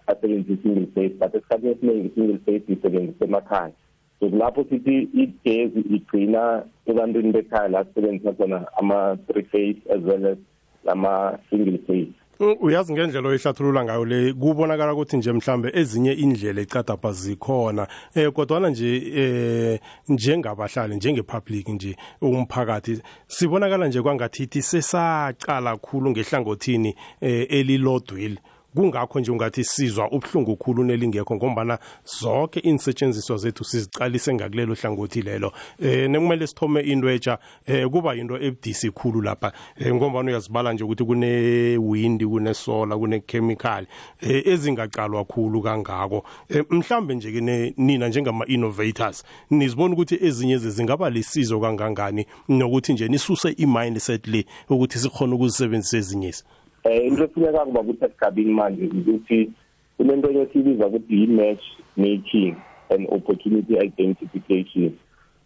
asebenzisa 0.06 0.62
single 0.62 0.86
phase 0.94 1.14
but 1.20 1.34
esikhathini 1.34 1.70
esiningi 1.72 2.10
single 2.14 2.38
phase 2.38 2.72
isebenzisa 2.72 3.24
emakhaya. 3.24 3.72
So 4.20 4.28
kulapho 4.28 4.64
sithi 4.70 5.08
igezi 5.12 5.80
igcina 5.80 6.64
ebantwini 6.86 7.32
bekhaya 7.32 7.68
la 7.68 7.84
sisebenzisa 7.84 8.32
khona 8.32 8.66
ama-three 8.78 9.42
phase 9.42 9.80
as 9.94 10.02
well 10.02 10.26
as 10.26 10.38
lama-single 10.84 11.78
phase. 11.86 12.12
Mm, 12.12 12.19
uyazi 12.40 12.92
ngendlela 12.92 13.28
oyihlathulula 13.28 13.84
ngayo 13.84 14.04
le 14.04 14.32
kubonakala 14.32 14.92
ukuthi 14.92 15.16
nje 15.16 15.32
mhlambe 15.32 15.70
ezinye 15.74 16.12
indlela 16.12 16.60
ecadapha 16.60 17.12
zikhona. 17.12 17.86
Eh 18.14 18.32
kodwana 18.32 18.70
nje 18.70 18.88
eh 19.14 19.80
njengabahlali 20.08 20.96
njengepublic 20.96 21.68
nje 21.68 21.96
umphakathi 22.22 23.02
sibonakala 23.26 23.88
nje 23.88 24.02
kwangathi 24.02 24.42
ithi 24.42 24.62
sesaqala 24.62 25.76
kakhulu 25.76 26.10
ngehlangothini 26.10 26.94
eh 27.20 27.46
elilodweli. 27.50 28.38
Kungakho 28.74 29.20
nje 29.20 29.30
ungathi 29.32 29.64
sizwa 29.64 30.10
ubuhlungu 30.10 30.56
khulu 30.56 30.84
nelingekho 30.84 31.36
ngombana 31.36 31.78
zonke 32.20 32.60
insetshenziswa 32.60 33.36
zethu 33.36 33.64
sizicalise 33.64 34.34
ngakulelo 34.34 34.74
hlangothi 34.74 35.22
lelo. 35.22 35.52
Eh 35.82 36.10
nekumele 36.10 36.46
sithome 36.46 36.80
into 36.80 37.10
etsha 37.10 37.38
eh 37.66 37.88
kuba 37.88 38.14
into 38.14 38.36
ebudisi 38.36 38.90
khulu 38.90 39.22
lapha. 39.22 39.52
Eh, 39.76 39.94
ngombana 39.94 40.30
uyazibala 40.30 40.72
nje 40.72 40.84
ukuthi 40.84 41.04
kune 41.04 41.78
wind 41.78 42.24
kune 42.24 42.54
solar 42.54 42.98
kune 42.98 43.20
chemical 43.20 43.86
eh, 44.20 44.46
ezingaqalwa 44.46 45.24
khulu 45.24 45.62
kangako. 45.62 46.24
Eh, 46.48 46.64
mhlambe 46.70 47.14
nje 47.14 47.32
ke 47.32 47.40
nina 47.76 48.08
njengama 48.08 48.46
innovators 48.46 49.24
nizibona 49.50 49.94
ukuthi 49.94 50.18
ezinye 50.20 50.58
zingaba 50.58 51.10
lisizo 51.10 51.60
kangangani 51.60 52.26
nokuthi 52.48 52.92
nje 52.92 53.08
nisuse 53.08 53.54
i-mindset 53.56 54.26
le 54.26 54.44
ukuthi 54.68 54.98
sikhona 54.98 55.34
ukuzisebenzisa 55.34 55.96
ezinyezi 55.96 56.44
eh 56.84 57.06
into 57.06 57.24
efuneka 57.24 57.64
kuba 57.64 57.80
ukuthi 57.80 58.04
esigabeni 58.04 58.52
manje 58.52 58.84
ukuthi 58.84 59.50
kunento 59.96 60.30
esibiza 60.30 60.86
ukuthi 60.86 61.14
yi-match 61.20 61.64
making 61.96 62.56
and 62.90 63.06
opportunity 63.10 63.76
identification. 63.78 64.98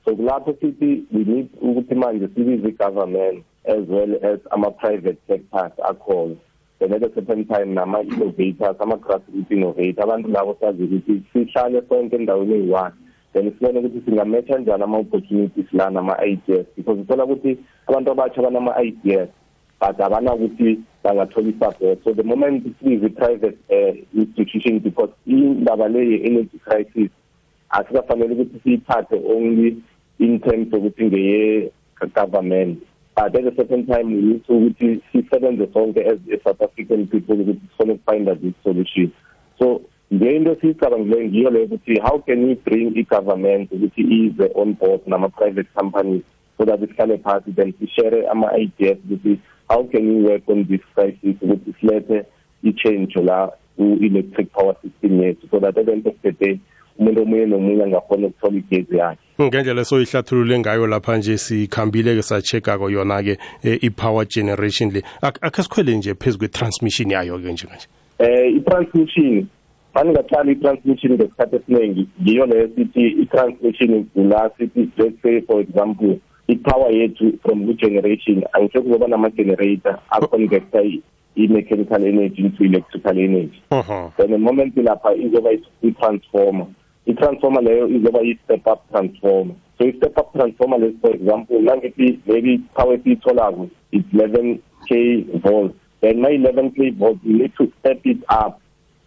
So 0.05 0.14
kulapho 0.17 0.55
sithi 0.61 1.05
we 1.12 1.25
need 1.25 1.49
ukuthi 1.61 1.95
manje 1.95 2.29
sibize 2.35 2.69
i-government 2.69 3.45
as 3.64 3.88
well 3.88 4.14
as 4.23 4.38
ama-private 4.53 5.19
sectors 5.26 5.73
akhona. 5.79 6.37
Then 6.79 6.93
at 6.93 7.03
a 7.03 7.11
certain 7.14 7.47
time 7.47 7.75
nama-innovators 7.75 8.76
ama-grassroot 8.81 9.50
innovator 9.50 10.03
abantu 10.03 10.29
labo 10.29 10.57
sazi 10.61 10.83
ukuthi 10.83 11.23
sihlale 11.33 11.83
sonke 11.88 12.17
endaweni 12.17 12.55
eyi-one. 12.55 12.93
Then 13.33 13.50
sibone 13.50 13.79
ukuthi 13.79 14.03
singamatcha 14.05 14.59
njani 14.59 14.83
ama-opportunities 14.83 15.73
la 15.73 15.91
nama-ideas 15.91 16.67
because 16.76 17.00
uthola 17.00 17.25
ukuthi 17.25 17.59
abantu 17.87 18.11
abatsha 18.11 18.43
banama-ideas 18.43 19.29
but 19.81 20.00
abanakuthi 20.00 20.79
so 21.05 22.13
the 22.15 22.23
moment 22.25 22.65
sibize 22.81 23.05
i-private 23.05 23.59
uh, 23.71 23.93
institution 24.15 24.79
because 24.79 25.11
indaba 25.27 25.89
le 25.89 26.01
ye-energy 26.01 26.59
crisis 26.59 27.11
asikafanele 27.71 28.35
ukuthi 28.35 28.61
siyithathe 28.63 29.17
only 29.37 29.77
in 30.19 30.41
terms 30.41 30.73
ukuthi 30.73 31.05
ngeye-government. 31.05 32.83
But 33.15 33.37
at 33.37 33.47
a 33.47 33.55
certain 33.55 33.87
time 33.87 34.07
we 34.07 34.23
need 34.23 34.47
to 34.47 34.53
ukuthi 34.53 35.03
sisebenze 35.13 35.67
sonke 35.73 36.01
as 36.07 36.19
a-south 36.33 36.63
african 36.63 37.07
people 37.07 37.37
ukuthi 37.37 37.61
sifone 37.69 37.93
ukufind 37.93 38.41
this 38.41 38.55
solution. 38.63 39.13
So 39.59 39.81
ngento 40.15 40.53
esiyicabangileyo 40.53 41.29
ngiyo 41.29 41.51
leyo 41.51 41.65
ukuthi 41.67 42.01
how 42.01 42.19
can 42.19 42.49
we 42.49 42.55
bring 42.55 42.97
i-government 42.97 43.73
ukuthi 43.73 44.03
ize 44.03 44.51
on 44.55 44.73
board 44.73 45.01
nama-private 45.07 45.69
companies 45.75 46.23
so 46.59 46.65
that 46.65 46.81
sihlale 46.81 47.19
phasi 47.19 47.53
then 47.53 47.75
sishare 47.81 48.27
ama-ideas 48.29 48.99
ukuthi 49.05 49.39
how 49.68 49.85
can 49.85 50.09
we 50.09 50.23
work 50.30 50.49
on 50.49 50.64
this 50.66 50.80
crisis 50.94 51.37
ukuthi 51.42 51.75
silethe 51.80 52.25
i-change 52.62 53.21
la 53.23 53.50
ku-electric 53.76 54.52
power 54.52 54.76
system 54.83 55.23
yethu 55.23 55.49
so 55.50 55.61
that 55.61 55.78
at 55.78 55.87
the 55.87 55.92
end 55.92 56.06
of 56.06 56.14
the 56.23 56.33
day 56.33 56.59
umuntu 56.99 57.23
omunye 57.23 57.47
nomunye 57.47 57.85
angakhona 57.85 58.26
ukuthola 58.26 58.56
igezi 58.56 58.97
yakhe. 58.97 59.18
Ngendlela 59.40 59.85
soyihlathulule 59.85 60.59
ngayo 60.59 60.87
lapha 60.87 61.16
nje 61.16 61.38
sikhambile-ke 61.38 62.23
sacheck-ako 62.23 62.90
yona-ke 62.90 63.38
eh, 63.62 63.78
i-power 63.83 64.26
generation 64.26 64.90
le. 64.90 65.02
Akhe 65.23 65.62
sikhwele 65.62 65.97
nje 65.97 66.14
phezu 66.14 66.38
kwe-transmission 66.38 67.11
yayo-ke 67.11 67.52
njenganje 67.52 67.87
eh 68.18 68.54
i-transmission. 68.56 69.47
Maningaqala 69.94 70.52
i-transmission 70.52 71.12
ngesikhathi 71.12 71.56
esiningi 71.56 72.09
ngiyo 72.23 72.47
leyo 72.47 72.68
sithi 72.76 73.06
i-transmission 73.23 74.06
la 74.14 74.50
sithi 74.59 74.90
let's 74.99 75.23
say 75.23 75.40
for 75.40 75.61
example 75.61 76.18
i-power 76.49 76.93
yethu 76.93 77.39
from 77.43 77.67
ku-generation 77.67 78.45
angisho 78.53 78.83
kuzoba 78.83 79.09
nama-generator 79.09 79.99
aconvecta 80.11 80.83
i-mechanical 81.37 82.07
energy 82.07 82.45
into 82.45 82.65
electrical 82.65 83.19
energy. 83.19 83.63
Uh-huh. 83.71 84.11
Then 84.17 84.31
the 84.31 84.39
moment 84.39 84.77
lapha 84.77 85.15
izoba 85.15 85.51
i-transformer 85.83 86.67
i-transformer 87.07 87.63
leyo 87.63 87.89
izoba 87.89 88.21
i-step 88.23 88.67
up 88.67 88.91
transformer. 88.91 89.55
So 89.79 89.87
i-step 89.87 90.19
up 90.19 90.33
transformer 90.33 90.79
leyo 90.79 91.01
for 91.01 91.15
example 91.15 91.61
nangithi 91.61 92.19
maybe 92.27 92.59
power 92.75 92.95
esiyitholako 92.95 93.69
it's 93.93 94.09
11 94.13 94.59
k 94.89 95.25
volts 95.45 95.75
then 96.01 96.21
my 96.21 96.33
11 96.33 96.71
k 96.71 96.91
volts 96.91 97.21
you 97.25 97.39
need 97.39 97.53
to 97.57 97.73
step 97.81 98.01
it 98.05 98.23
up. 98.29 98.61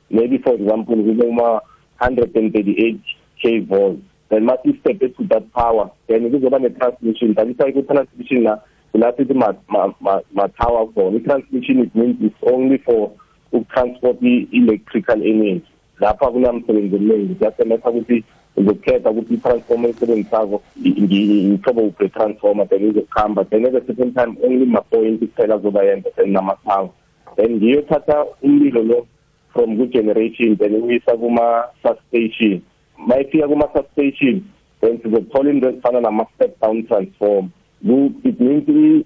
Maybe 0.09 0.37
for 0.37 0.53
example 0.53 0.95
kube 0.95 1.23
uma 1.23 1.61
138 1.99 2.99
k 3.41 3.59
volts 3.59 4.03
then 4.29 4.45
must 4.45 4.63
step 4.79 4.99
to 4.99 5.23
that 5.29 5.43
power 5.53 5.89
then 6.07 6.31
kuzoba 6.31 6.59
ne-transmission 6.59 7.33
dalisa 7.33 7.71
ku-transmission 7.71 8.43
la 8.43 8.57
la 8.93 9.11
sithi 9.13 9.33
ma-tower 9.33 10.87
khona 10.93 11.17
i-transmission 11.17 11.79
it 11.79 11.95
means 11.95 12.17
it's 12.21 12.43
only 12.43 12.77
for 12.77 13.11
ukutransport 13.51 14.17
i-electrical 14.21 15.21
energy. 15.23 15.63
Lapha 15.99 16.31
kunamsebenzi 16.31 16.95
eminingi 16.95 17.35
kuyasemetha 17.35 17.89
ukuthi 17.89 18.23
uzokukhetha 18.57 19.09
ukuthi 19.09 19.33
i-transformer 19.33 19.89
esebenzisako 19.89 20.61
ngihlobo 20.79 21.81
uphi 21.81 22.05
i-transformer 22.05 22.69
then 22.69 22.89
izokuhamba. 22.89 23.43
Then 23.49 23.65
at 23.65 23.73
the 23.73 23.81
certain 23.87 24.13
time 24.13 24.37
only 24.43 24.65
ma-point 24.65 25.19
kuphela 25.19 25.55
azoba 25.55 25.83
yenza 25.83 26.09
then 26.15 26.31
nama-power 26.31 26.89
then 27.35 27.51
ngiyothatha 27.55 28.25
umlilo 28.43 28.83
lo 28.83 29.07
from 29.53 29.77
ku-generation 29.77 30.57
then 30.57 30.81
uyisa 30.81 31.17
kuma-substation. 31.17 32.61
Mayifika 32.97 33.47
kuma-substation 33.47 34.43
then 34.81 34.99
sizothola 34.99 35.49
into 35.49 35.69
ezifana 35.69 36.01
nama-step 36.01 36.59
down 36.61 36.87
transform. 36.87 37.51
It 37.83 38.39
means 38.39 39.05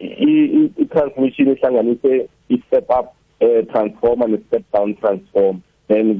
i-transmission 0.00 1.48
ihlanganise 1.48 2.28
i-step 2.48 2.90
up 2.90 3.14
uh, 3.40 3.62
transformer 3.72 4.28
ne-step 4.28 4.64
down 4.72 4.96
transform. 4.96 5.62
Then 5.88 6.18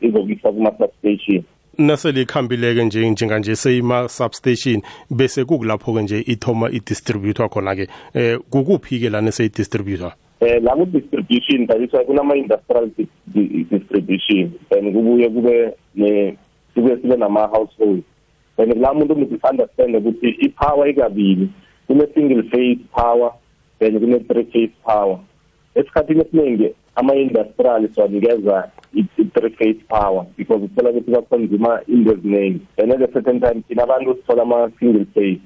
izokisa 0.00 0.52
kuma-substation. 0.52 1.44
Naselikhambile-ke 1.78 2.84
nje 2.84 3.10
njenganje 3.10 3.56
seyima-substation 3.56 4.82
bese 5.10 5.44
kukulapho-ke 5.44 6.02
nje 6.02 6.20
ithoma 6.20 6.70
i-distributor 6.70 7.48
khona-ke. 7.48 7.88
Eh 8.14 8.38
kukuphi-ke 8.50 9.10
lana 9.10 9.32
seyidistributor 9.32 10.12
eh 10.40 10.56
la 10.62 10.72
ku-distribution 10.72 11.66
taliswa 11.66 12.04
kunama-industrial 12.04 12.90
distribution. 13.70 14.52
Then 14.70 14.92
kubuye 14.92 15.28
kube 15.28 15.74
ne 15.94 16.36
sibuye 16.74 16.96
sibe 16.96 17.16
nama-household. 17.16 18.02
And 18.56 18.80
la 18.80 18.94
muntu 18.94 19.16
must 19.16 19.44
understand 19.44 19.96
ukuthi 19.96 20.36
i-power 20.40 20.88
ikabili 20.88 21.48
kune-single 21.86 22.42
phase 22.50 22.80
power 22.92 23.32
then 23.78 24.00
kune-three 24.00 24.44
phase 24.44 24.72
power. 24.84 25.20
Esikhathini 25.74 26.20
esiningi 26.20 26.74
ama-industrial 26.96 27.88
siwanikeza 27.94 28.70
i-three 28.94 29.50
phase 29.50 29.84
power 29.88 30.26
because 30.36 30.64
uthola 30.64 30.90
ukuthi 30.90 31.10
bakhonzima 31.10 31.80
into 31.88 32.12
eziningi. 32.12 32.60
And 32.78 32.92
at 32.92 33.02
a 33.02 33.12
certain 33.12 33.40
time 33.40 33.62
thina 33.68 33.82
abantu 33.82 34.16
sithola 34.16 34.42
ama-single 34.42 35.04
phase. 35.14 35.40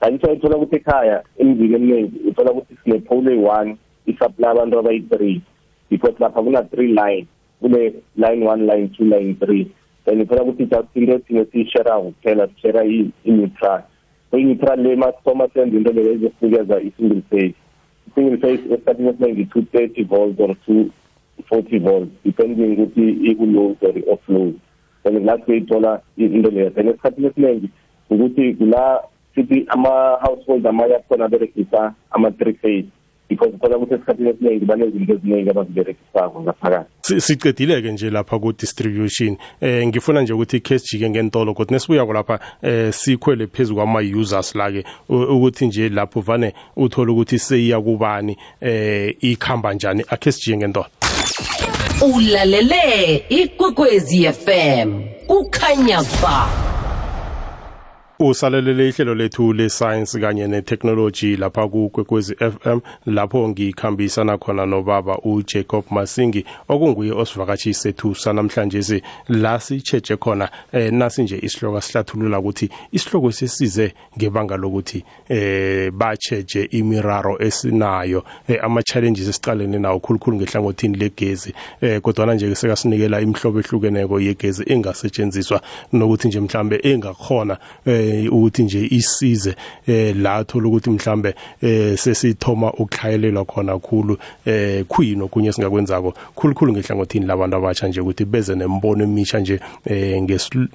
Kanti 0.00 0.26
uthola 0.26 0.56
ukuthi 0.56 0.76
ekhaya 0.76 1.22
emizini 1.38 1.74
eminingi 1.74 2.28
uthola 2.28 2.52
ukuthi 2.52 2.76
sine-pole 2.84 3.32
eyi-one 3.32 3.76
isupply 4.06 4.46
abantu 4.46 4.78
abayi-three 4.78 5.42
because 5.90 6.14
lapha 6.18 6.42
kuna-three 6.42 6.92
line 6.94 7.26
kune 7.60 8.02
line 8.16 8.44
one 8.44 8.66
line 8.66 8.88
two 8.96 9.04
line 9.04 9.36
three. 9.36 9.70
Then 10.04 10.26
phela 10.26 10.42
ukuthi 10.42 10.70
just 10.70 10.88
into 10.94 11.18
thina 11.18 11.44
siyishare 11.44 11.90
kuphela 11.90 12.48
sishare 12.48 13.12
i-neutral 13.24 13.82
so 14.30 14.38
i-neutral 14.38 14.80
le 14.80 14.96
masoma 14.96 15.48
senza 15.54 15.76
into 15.76 15.92
leyo 15.92 16.12
ezokunikeza 16.12 16.80
i-single 16.80 17.22
phase. 17.30 17.54
I-single 18.08 18.38
phase 18.38 18.62
esikhathini 18.74 19.08
esiningi 19.08 19.44
two 19.52 19.62
thirty 19.72 20.04
volts 20.04 20.40
or 20.40 20.54
two 20.66 20.90
forty 21.48 21.78
volts 21.78 22.12
depending 22.24 22.76
ukuthi 22.76 23.30
iku-low 23.30 23.76
or 23.80 23.94
off 24.12 24.28
load 24.28 24.54
then 25.02 25.24
la 25.24 25.36
siyithola 25.46 26.00
into 26.16 26.50
leyo 26.50 26.70
then 26.70 26.88
esikhathini 26.88 27.26
esiningi 27.26 27.70
ukuthi 28.10 28.54
kula 28.54 29.00
sithi 29.34 29.64
ama-household 29.68 30.66
amanye 30.66 30.94
akhona 30.96 31.24
aberegisa 31.24 31.94
ama-three 32.10 32.54
phase. 32.54 32.88
Because 33.30 33.52
phela 33.60 33.76
ukuthi 33.76 33.94
esikhathini 33.94 34.30
esiningi 34.30 34.64
banezinto 34.64 35.12
eziningi 35.14 35.50
abaziberekisako 35.50 36.42
ngaphakathi. 36.42 37.20
Sicedile-ke 37.20 37.92
nje 37.92 38.10
lapha 38.10 38.38
ku-distribution. 38.38 39.36
Eh 39.60 39.86
ngifuna 39.86 40.22
nje 40.22 40.32
ukuthi 40.32 40.56
ikhe 40.56 40.78
sijike 40.78 41.10
ngentolo 41.10 41.54
kodwa 41.54 41.72
nesibuyako 41.72 42.12
lapha 42.12 42.40
eh 42.62 42.92
sikhwele 42.92 43.46
phezu 43.46 43.74
kwama-users 43.74 44.54
la-ke 44.54 44.84
ukuthi 45.08 45.66
nje 45.66 45.88
lapho 45.88 46.20
vane 46.20 46.54
uthole 46.76 47.12
ukuthi 47.12 47.38
seyiya 47.38 47.80
kubani 47.80 48.36
eh 48.60 49.16
ikhamba 49.20 49.74
njani 49.74 50.04
akhe 50.08 50.32
sijike 50.32 50.56
ngentolo. 50.56 50.86
Ulalele 52.14 53.24
ikwekwezi 53.28 54.32
fm 54.32 55.02
kukhanya 55.26 56.02
ba 56.22 56.70
usalelele 58.22 58.88
ihlelo 58.88 59.14
lethu 59.14 59.52
le-science 59.52 60.20
kanye 60.20 60.48
ne-technology 60.48 61.36
lapha 61.36 61.68
kukwekwezi 61.68 62.34
FM 62.34 62.80
lapho 63.06 63.48
ngikhambisana 63.48 64.38
khona 64.38 64.66
nobaba 64.66 65.18
uJacob 65.18 65.84
Masingi 65.90 66.44
okunguye 66.68 67.12
osivakashi 67.12 67.74
sethu 67.74 68.14
sanamhlanje 68.14 69.02
la 69.28 69.60
sicheje 69.60 70.16
khona 70.16 70.48
eh, 70.72 70.92
nasi 70.92 71.22
nje 71.22 71.38
isihloko 71.42 71.80
sihlathulula 71.80 72.38
ukuthi 72.38 72.70
isihloko 72.92 73.32
sesize 73.32 73.94
ngebanga 74.16 74.56
lokuthi 74.56 75.04
eh 75.28 75.90
bacheje 75.90 76.64
imiraro 76.64 77.42
esinayo 77.42 78.24
eh, 78.48 78.58
ama 78.62 78.82
challenges 78.82 79.28
esiqalene 79.28 79.78
nawo 79.78 79.98
khulukhulu 79.98 80.36
ngehlangothini 80.36 80.98
legezi 80.98 81.54
eh 81.80 82.00
kodwa 82.00 82.34
nje 82.34 82.54
sekasinikela 82.54 83.20
imihlobo 83.20 83.60
ehlukeneko 83.60 84.20
yegezi 84.20 84.64
engasetshenziswa 84.66 85.60
nokuthi 85.92 86.28
nje 86.28 86.40
mhlambe 86.40 86.80
engakhona 86.82 87.58
eh 87.86 88.09
ukuthi 88.30 88.62
nje 88.62 88.86
isize 88.90 89.54
eh 89.86 90.16
la 90.16 90.44
thola 90.44 90.68
ukuthi 90.68 90.90
mhlambe 90.90 91.34
eh 91.62 91.98
sesithoma 91.98 92.72
ukuhlayelelwa 92.72 93.44
khona 93.44 93.72
kakhulu 93.72 94.18
eh 94.46 94.84
khuyini 94.88 95.22
okunye 95.22 95.52
singakwenzako 95.52 96.14
khulukhulu 96.34 96.72
ngehlangothini 96.72 97.26
labantu 97.26 97.56
abatsha 97.56 97.88
nje 97.88 98.00
ukuthi 98.00 98.24
beze 98.24 98.54
nembono 98.54 99.04
emisha 99.04 99.38
nje 99.38 99.60
eh 99.84 100.22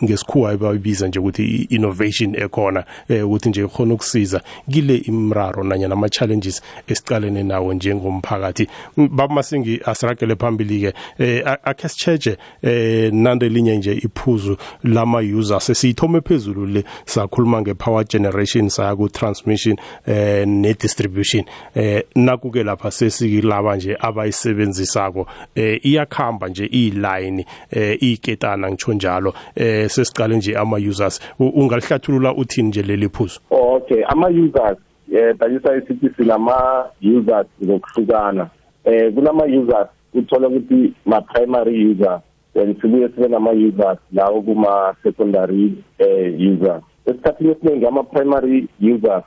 ngesikhuwa 0.04 0.58
bayibiza 0.58 1.08
nje 1.08 1.20
ukuthi 1.20 1.68
innovation 1.70 2.36
ekhona 2.36 2.84
ukuthi 3.24 3.50
nje 3.50 3.68
khona 3.68 3.94
ukusiza 3.94 4.42
kile 4.72 4.96
imraro 4.98 5.64
nanya 5.64 5.88
nama 5.88 6.10
challenges 6.10 6.62
esicalene 6.88 7.44
nawo 7.44 7.74
njengomphakathi. 7.74 8.68
Baba 8.98 9.34
masingi 9.36 9.80
asiragele 9.86 10.36
phambili 10.36 10.80
ke 10.82 11.44
akhe 11.44 12.38
eh 12.62 13.14
nande 13.14 13.50
linye 13.50 13.78
nje 13.78 13.94
iphuzu 13.94 14.58
lama 14.84 15.20
users 15.20 15.66
sesithome 15.66 16.22
phezulu 16.22 16.66
le 16.66 16.84
sa 17.06 17.25
sakhuluma 17.26 17.62
ngepower 17.62 18.06
generation 18.06 18.70
saya 18.70 18.96
ku 18.96 19.10
transmission 19.10 19.78
eh 20.06 20.46
ne 20.46 20.74
distribution 20.74 21.44
eh 21.76 22.04
nakuke 22.16 22.64
lapha 22.64 22.92
sesikilaba 22.92 23.76
nje 23.76 23.98
abayisebenzisako. 24.00 25.28
Eh 25.56 25.80
iyakhamba 25.84 26.48
nje 26.50 26.66
iline 26.66 27.46
eh 27.72 27.98
iketana 28.02 28.72
ngisho 28.72 28.94
njalo. 28.94 29.34
Eh 29.56 29.90
sesiqale 29.90 30.38
nje 30.38 30.58
ama 30.58 30.78
users 30.78 31.20
ungalihlathulula 31.40 32.34
uthini 32.36 32.70
nje 32.70 32.82
leli 32.82 33.10
phuzu? 33.10 33.40
Okay 33.50 34.04
ama 34.08 34.28
users 34.28 34.78
eh 35.12 35.36
dalisa 35.40 35.78
isithi 35.78 36.10
silama 36.18 36.86
users 37.02 37.48
ngokuhlukana. 37.64 38.50
Eh 38.86 39.14
kunama 39.14 39.46
users 39.46 39.88
uthola 40.14 40.48
ukuthi 40.48 40.94
ma 41.06 41.22
primary 41.22 41.92
users 41.92 42.22
then 42.54 42.76
sibuye 42.82 43.10
sibe 43.10 43.28
nama 43.28 43.52
users 43.52 44.00
lawo 44.14 44.42
kuma 44.42 44.96
secondary 45.04 45.74
eh 46.00 46.34
users. 46.40 46.84
Esikhathini 47.06 47.52
esiningi 47.52 47.86
ama-primary 47.86 48.68
users 48.82 49.24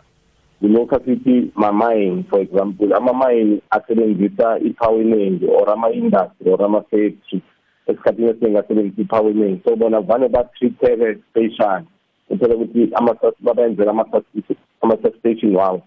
yilokhu 0.61 0.94
asithi 0.94 1.52
ma-mine 1.54 2.25
for 2.30 2.40
example 2.40 2.94
ama-mine 2.94 3.61
asebenzisa 3.70 4.58
i-power 4.58 5.00
eningi 5.00 5.47
or 5.47 5.70
ama-industry 5.70 6.50
or 6.52 6.62
ama-factory. 6.64 7.42
Esikhathini 7.87 8.28
esiningi 8.28 8.58
asebenzisa 8.58 9.02
i-power 9.02 9.30
eningi 9.30 9.61
so 9.64 9.76
bona 9.76 10.00
vane 10.00 10.28
ba-treat-eke 10.28 11.18
special 11.30 11.82
uthole 12.30 12.54
ukuthi 12.54 12.92
babenzela 13.40 13.90
ama-substation 14.82 15.56
wawo 15.56 15.82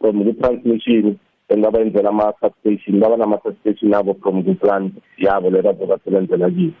from 0.00 0.24
ku-transmission 0.24 1.18
then 1.48 1.62
babayenzela 1.62 2.08
ama-substation 2.08 3.00
baba 3.00 3.16
nama-substation 3.16 3.94
abo 3.94 4.14
from 4.22 4.42
ku-plant 4.42 4.94
yabo 5.18 5.50
le 5.50 5.62
bazo 5.62 5.86
basebenzela 5.86 6.50
kiyo. 6.50 6.72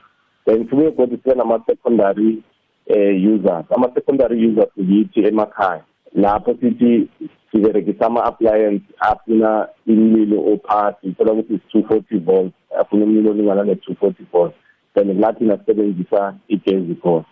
Then 0.46 0.68
sibuye 0.68 0.90
godi 0.90 1.16
sibe 1.16 1.34
nama-secondary 1.34 2.42
eh 2.86 3.14
users 3.34 3.66
ama 3.70 3.90
secondary 3.94 4.46
users 4.48 4.70
yithi 4.76 5.20
emakhaya. 5.20 5.82
Lapho 6.14 6.54
sithi 6.60 7.08
siberegisa 7.52 8.06
ama 8.06 8.24
appliance 8.24 8.84
afuna 8.98 9.68
imililo 9.86 10.52
ophansi 10.52 11.08
uthola 11.08 11.32
ukuthi 11.32 11.60
240 11.78 12.18
volts 12.20 12.54
afuna 12.80 13.04
umlilo 13.04 13.30
olingana 13.30 13.64
ne-240 13.64 14.12
volts 14.32 14.56
then 14.94 15.14
kulathi 15.14 15.44
nasebenzisa 15.44 16.34
igezi 16.48 16.94
khona. 16.94 17.24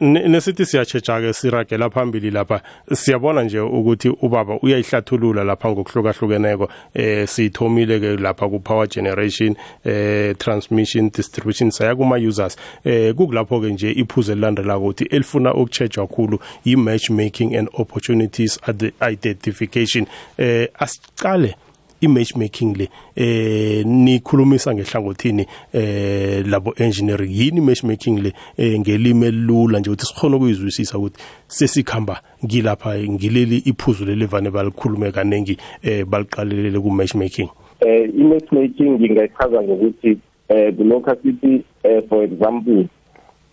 Nesithi 0.00 0.66
siyatsheja 0.66 1.20
ke 1.20 1.32
siragela 1.32 1.90
phambili 1.90 2.30
lapha. 2.30 2.60
Siyabona 2.92 3.42
nje 3.42 3.60
ukuthi 3.60 4.08
ubaba 4.08 4.58
uyayihlathulula 4.62 5.44
lapha 5.44 5.70
ngokuhlukahlukeneko 5.70 6.68
eh 6.94 7.28
sithomile 7.28 8.00
ke 8.00 8.16
lapha 8.16 8.48
ku 8.48 8.60
power 8.60 8.86
generation 8.86 9.56
eh 9.84 10.36
transmission 10.38 11.10
distribution 11.10 11.70
saya 11.70 11.96
kuma 11.96 12.16
users 12.16 12.56
eh 12.84 13.14
kukulapho 13.14 13.60
ke 13.60 13.70
nje 13.70 13.90
iphuze 13.90 14.34
lilandelako 14.34 14.84
ukuthi 14.84 15.04
elifuna 15.04 15.54
ukutshejwa 15.54 16.06
kakhulu 16.06 16.38
i 16.64 16.76
match 16.76 17.10
making 17.10 17.56
and 17.56 17.68
opportunities 17.72 18.58
identification. 19.00 20.06
Eh 20.38 20.68
asicale 20.78 21.54
i-matchmaking 22.00 22.76
le 22.76 22.88
eh 23.16 23.86
nikhulumisa 23.86 24.74
ngehlangothini 24.74 25.46
eh 25.72 26.46
labo 26.46 26.74
engineering. 26.76 27.30
Yini 27.30 27.60
matchmaking 27.60 28.22
le 28.22 28.32
eh 28.56 28.80
ngelimi 28.80 29.26
elula 29.26 29.80
nje 29.80 29.90
ukuthi 29.90 30.06
sikhona 30.06 30.36
ukuyizwisisa 30.36 30.98
ukuthi 30.98 31.22
sesikhamba 31.46 32.22
ngilapha 32.44 32.98
ngileli 32.98 33.56
iphuzu 33.56 34.04
lelevane 34.04 34.50
balikhulume 34.50 35.12
kanengi 35.12 35.58
eh 35.82 36.04
baliqalelele 36.04 36.80
ku 36.80 36.90
matchmaking 36.90 37.48
eh 37.80 38.10
i-matchmaking 38.18 38.90
ngingayichaza 38.98 39.62
ngokuthi 39.62 40.18
eh 40.48 40.74
kulokho 40.74 41.16
sithi 41.22 41.62
eh 41.82 42.02
for 42.08 42.24
example 42.24 42.86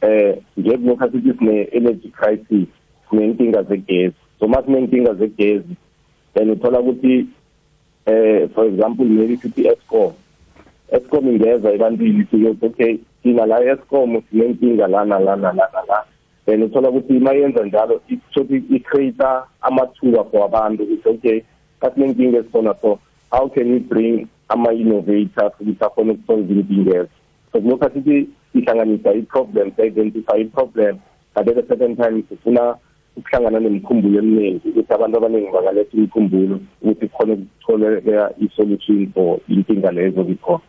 eh 0.01 0.35
njengoba 0.57 1.11
sithi 1.11 1.33
sine 1.39 1.67
energy 1.71 2.09
crisis 2.09 2.67
sinenkinga 3.09 3.63
zegezi. 3.63 4.15
So 4.39 4.47
masinenkinga 4.47 5.13
zegezi 5.13 5.75
then 6.33 6.49
uthola 6.49 6.79
ukuthi 6.79 7.25
eh 8.05 8.49
for 8.55 8.65
example 8.65 9.05
maybe 9.05 9.37
sithi 9.37 9.67
escom 9.67 10.13
escom 10.91 11.29
ingeza 11.29 11.73
ebantwini 11.73 12.25
siyothi 12.31 12.65
okay 12.65 12.97
thina 13.23 13.45
la 13.45 13.63
escom 13.63 14.21
sinenkinga 14.29 14.87
lana 14.87 15.19
lana 15.19 15.51
lana 15.53 15.81
la 15.87 16.05
then 16.45 16.63
uthola 16.63 16.89
ukuthi 16.89 17.19
mayenza 17.19 17.65
njalo 17.65 18.01
ithothi 18.07 18.63
icreate 18.69 19.27
amathuba 19.61 20.23
for 20.23 20.43
abantu 20.45 20.83
ukuthi 20.83 21.09
okay. 21.09 21.41
Kasinenkinga 21.81 22.37
esikhona 22.37 22.73
so 22.81 22.99
how 23.31 23.47
can 23.49 23.71
we 23.71 23.79
bring 23.79 24.27
ama-innovators 24.49 25.53
ukuthi 25.59 25.83
akhona 25.85 26.13
ukusolve 26.13 26.53
inkinga 26.53 27.07
so 27.51 27.61
kulokhu 27.61 27.85
asithi 27.85 28.29
ihlanganisa 28.53 29.13
i-problem 29.13 29.71
identify 29.77 30.37
i-problem 30.41 30.99
but 31.35 31.47
at 31.47 31.57
a 31.57 31.67
certain 31.67 31.95
time 31.95 32.23
sifuna 32.29 32.75
ukuhlangana 33.17 33.59
nemikhumbulo 33.59 34.19
eminingi 34.19 34.69
ukuthi 34.69 34.93
abantu 34.93 35.17
abaningi 35.17 35.51
bangaletha 35.55 35.97
imikhumbulo 35.97 36.59
ukuthi 36.81 37.07
kukhona 37.07 37.33
ukutholeka 37.33 38.33
i-solution 38.43 39.11
for 39.13 39.39
inkinga 39.49 39.91
lezo 39.91 40.23
bikhona 40.23 40.65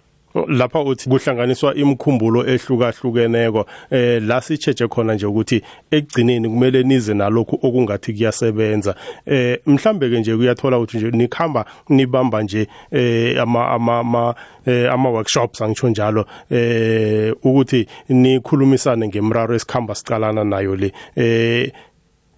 lapha 0.49 0.81
uthi 0.81 1.09
kuhlanganiswa 1.09 1.75
imkhumbulo 1.75 2.47
ehlukahlukeneko 2.47 3.67
eh 3.91 4.23
la 4.23 4.41
sicheje 4.41 4.89
khona 4.89 5.15
nje 5.15 5.27
ukuthi 5.27 5.63
ekugcineni 5.91 6.49
kumele 6.49 6.83
nize 6.83 7.15
nalokhu 7.15 7.59
okungathi 7.63 8.13
kuyasebenza. 8.13 8.95
Eh 9.27 9.59
mhlambe 9.67 10.11
ke 10.11 10.21
nje 10.21 10.37
kuyathola 10.37 10.79
ukuthi 10.79 10.97
nje 10.97 11.11
nikhamba 11.11 11.65
nibamba 11.89 12.43
nje 12.43 12.67
eh 12.91 13.43
ama 13.43 13.69
ama 13.69 14.35
eh 14.67 14.93
ama 14.93 15.11
workshops 15.11 15.63
angisho 15.63 15.89
njalo 15.89 16.27
eh 16.51 17.35
ukuthi 17.43 17.87
nikhulumisane 18.09 19.09
ngemraro 19.09 19.55
esikhamba 19.55 19.95
sicalana 19.95 20.45
nayo 20.45 20.77
le. 20.77 20.93
Eh 21.17 21.73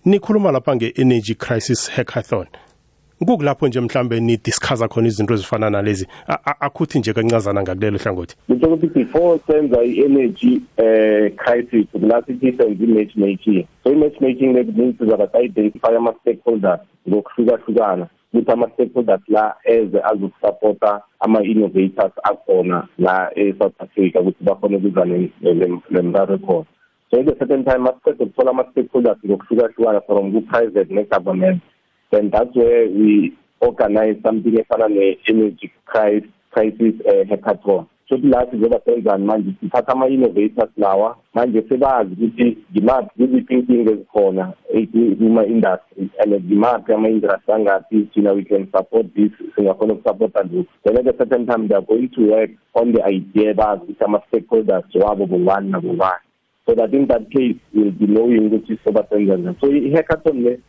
nikhuluma 0.08 0.52
lapha 0.52 0.76
nge-energy 0.76 1.34
crisis 1.34 1.90
hackathon 1.90 2.46
kukulapho 3.18 3.68
nje 3.68 3.80
mhlambe 3.80 4.20
ni 4.20 4.36
discussa 4.36 4.88
khona 4.88 5.08
izinto 5.08 5.34
ezifana 5.34 5.70
nalezi 5.70 6.06
akuthi 6.60 6.98
nje 6.98 7.12
kancazana 7.12 7.62
ngakulelo 7.62 7.98
hlangothi 7.98 8.36
ngitho 8.50 8.66
ukuthi 8.74 8.86
before 8.86 9.40
senza 9.46 9.84
i-energy 9.84 10.60
eh 10.76 11.32
crisis 11.36 11.86
kulasithi 11.92 12.52
senza 12.52 12.84
i-match 12.84 13.16
making 13.16 13.66
so 13.84 13.92
i-match 13.92 14.20
making 14.20 14.52
le 14.52 14.62
means 14.62 14.98
sizabe 14.98 15.28
sa-identify 15.32 15.96
ama-stakeholders 15.96 16.80
ngokuhlukahlukana 17.08 18.06
ukuthi 18.32 18.52
ama-stakeholders 18.52 19.22
la 19.28 19.54
eze 19.64 20.00
azokusupporta 20.02 21.02
ama-innovators 21.20 22.12
akhona 22.22 22.88
la 22.98 23.30
e-south 23.34 23.80
africa 23.80 24.16
ukuthi 24.20 24.44
bakhone 24.44 24.76
ukuza 24.76 25.04
nemraro 25.90 26.38
khona 26.38 26.66
so 27.10 27.20
at 27.20 27.28
a 27.28 27.38
certain 27.38 27.64
time 27.64 27.82
masiqeda 27.84 28.24
ukuthola 28.24 28.50
ama-stakeholders 28.50 29.18
ngokuhlukahlukana 29.26 30.00
from 30.06 30.32
ku-private 30.32 30.90
ne-government 30.90 31.62
then 32.10 32.30
that's 32.30 32.54
where 32.56 32.88
we 32.88 33.32
organize 33.60 34.16
something 34.24 34.56
efana 34.56 34.88
ne-energy 34.88 35.70
crisis 35.86 36.94
uh, 37.06 37.24
hackathon. 37.30 37.86
So 38.08 38.16
la 38.16 38.46
sizoba 38.46 38.80
senzani 38.84 39.24
manje 39.24 39.54
sithatha 39.60 39.92
ama-innovators 39.92 40.70
lawa. 40.76 41.16
Manje 41.34 41.62
sebazi 41.68 42.12
ukuthi 42.12 42.58
ngimaphi 42.72 43.10
ziziphi 43.16 43.54
inkinga 43.54 43.90
ezikhona 43.90 44.52
kuma-industry 45.18 46.10
and 46.20 46.32
ngimaphi 46.32 46.92
ama-industry 46.92 47.54
angaphi 47.54 48.08
thina 48.14 48.32
we 48.32 48.44
can 48.44 48.68
support 48.76 49.06
this 49.14 49.32
singakhona 49.56 49.92
ukusupporta 49.92 50.42
lokhu. 50.42 50.66
Then 50.84 50.98
at 50.98 51.14
a 51.14 51.18
certain 51.18 51.46
time 51.46 51.68
they 51.68 51.74
are 51.74 51.82
going 51.82 52.08
to 52.08 52.30
work 52.30 52.50
on 52.74 52.92
the 52.92 53.02
idea 53.04 53.54
bazi 53.54 53.82
ukuthi 53.82 54.04
ama-stakeholders 54.04 54.94
wabo 54.94 55.26
bobani 55.26 55.70
nabobani 55.70 56.27
so 56.68 56.74
that 56.74 56.92
in 56.92 57.06
that 57.06 57.30
case 57.30 57.56
we'll 57.72 57.90
be 57.90 58.06
knowing 58.06 58.46
ukuthi 58.46 58.78
sobasenza 58.84 59.36
njani 59.36 59.56
so 59.60 59.66
i-hackathon 59.72 60.42
le 60.42 60.60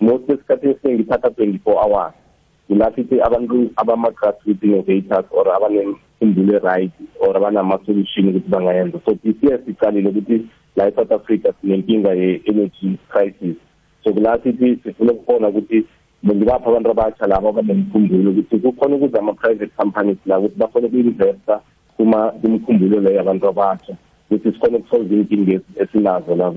most 0.00 0.28
esikhathini 0.28 0.72
esiningi 0.72 1.02
ithatha 1.02 1.28
24 1.28 1.84
hours. 1.84 2.14
Kulapho 2.68 3.24
abantu 3.24 3.70
abama-grassroot 3.76 4.62
innovators 4.62 5.26
or 5.30 5.46
abanemkhumbulo 5.56 6.62
right 6.62 6.92
or 7.20 7.36
abanama-solution 7.36 8.28
ukuthi 8.28 8.48
bangayenza. 8.48 9.00
So 9.04 9.14
this 9.24 9.36
year 9.42 9.58
sicalile 9.66 10.08
ukuthi 10.08 10.46
la 10.76 10.88
e-south 10.88 11.12
africa 11.12 11.54
sinenkinga 11.60 12.14
ye-energy 12.14 12.98
crisis. 13.08 13.56
So 14.04 14.12
kula 14.12 14.38
sithi 14.42 14.78
sifuna 14.84 15.12
ukubona 15.12 15.48
ukuthi 15.48 15.84
ngibapha 16.26 16.66
abantu 16.66 16.90
abatsha 16.90 17.26
labo 17.26 17.48
abanemkhumbulo 17.48 18.30
ukuthi 18.30 18.58
kukhona 18.58 18.96
ukuze 18.96 19.18
ama-private 19.18 19.72
companies 19.76 20.18
la 20.26 20.38
ukuthi 20.38 20.58
bakhona 20.58 20.86
uku-investa 20.86 21.60
kuma 21.96 22.30
kumkhumbulo 22.30 23.00
leyo 23.00 23.20
abantu 23.20 23.48
abatsha. 23.48 23.96
Ukuthi 24.34 24.52
sikhona 24.52 24.78
ukusolve 24.78 25.14
inkinga 25.14 25.60
esinazo 25.76 26.36
la 26.36 26.52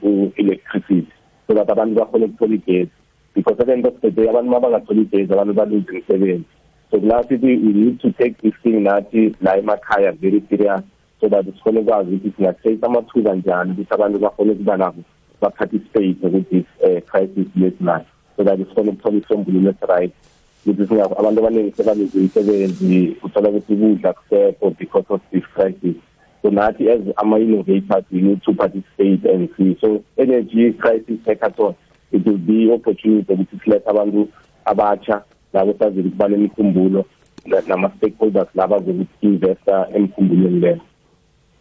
ku-electricity 0.00 1.06
so 1.46 1.54
that 1.54 1.70
abantu 1.70 1.94
bakhona 1.94 2.26
ukuthola 2.26 2.54
igesi 2.54 2.90
because 3.34 3.60
at 3.60 3.66
the 3.66 3.72
end 3.72 3.86
of 3.86 4.00
the 4.00 4.10
day 4.10 4.28
abantu 4.28 4.50
mabangatholi 4.50 5.02
igesi 5.02 5.32
abantu 5.32 5.54
baluze 5.54 5.92
imisebenzi. 5.92 6.44
So 6.90 6.98
kula 6.98 7.22
sithi 7.22 7.46
we 7.46 7.72
need 7.72 8.00
to 8.00 8.12
take 8.12 8.38
this 8.42 8.54
thing 8.62 8.84
nathi 8.84 9.34
la 9.40 9.56
emakhaya 9.56 10.12
very 10.20 10.42
serious 10.48 10.82
so 11.20 11.28
that 11.28 11.46
sikhona 11.46 11.80
ukwazi 11.80 12.14
ukuthi 12.14 12.32
singa-create 12.36 12.86
amathuba 12.86 13.34
njani 13.34 13.72
ukuthi 13.72 13.94
abantu 13.94 14.18
bakhone 14.18 14.52
ukuba 14.52 14.76
nabo 14.76 15.02
ba-participate 15.40 16.16
with 16.22 16.52
uh, 16.52 17.00
crisis 17.10 17.46
lesinayo 17.56 18.04
so 18.36 18.44
that 18.44 18.58
sikhona 18.58 18.90
ukuthola 18.90 19.18
isombululo 19.18 19.70
esi-right 19.70 20.12
ukuthi 20.66 20.86
singa 20.86 21.04
abantu 21.04 21.40
abaningi 21.40 21.72
sebaluze 21.76 22.18
imisebenzi 22.18 23.16
uthola 23.22 23.48
ukuthi 23.48 23.72
ukudla 23.72 24.12
kusekho 24.12 24.70
because 24.78 25.06
of 25.08 25.20
this 25.32 25.44
crisis. 25.54 25.96
So 26.42 26.50
nathi 26.50 26.88
as 26.88 27.00
ama-innovators 27.16 28.04
we 28.10 28.20
need 28.20 28.42
to 28.42 28.54
participate 28.54 29.24
and 29.24 29.48
see. 29.56 29.76
So 29.80 30.04
energy 30.18 30.72
crisis 30.72 31.20
hackathon 31.26 31.76
it 32.12 32.26
will 32.26 32.38
be 32.38 32.72
opportunity 32.72 33.32
ukuthi 33.32 33.58
silethe 33.64 33.90
abantu 33.90 34.28
abatsha 34.64 35.22
labo 35.52 35.74
sazile 35.78 36.08
ukuba 36.08 36.28
nemikhumbulo 36.28 37.04
nama-stakeholders 37.66 38.48
laba 38.54 38.78
zokuthi 38.78 39.26
investa 39.26 39.88
emkhumbulweni 39.94 40.60
leyo. 40.60 40.80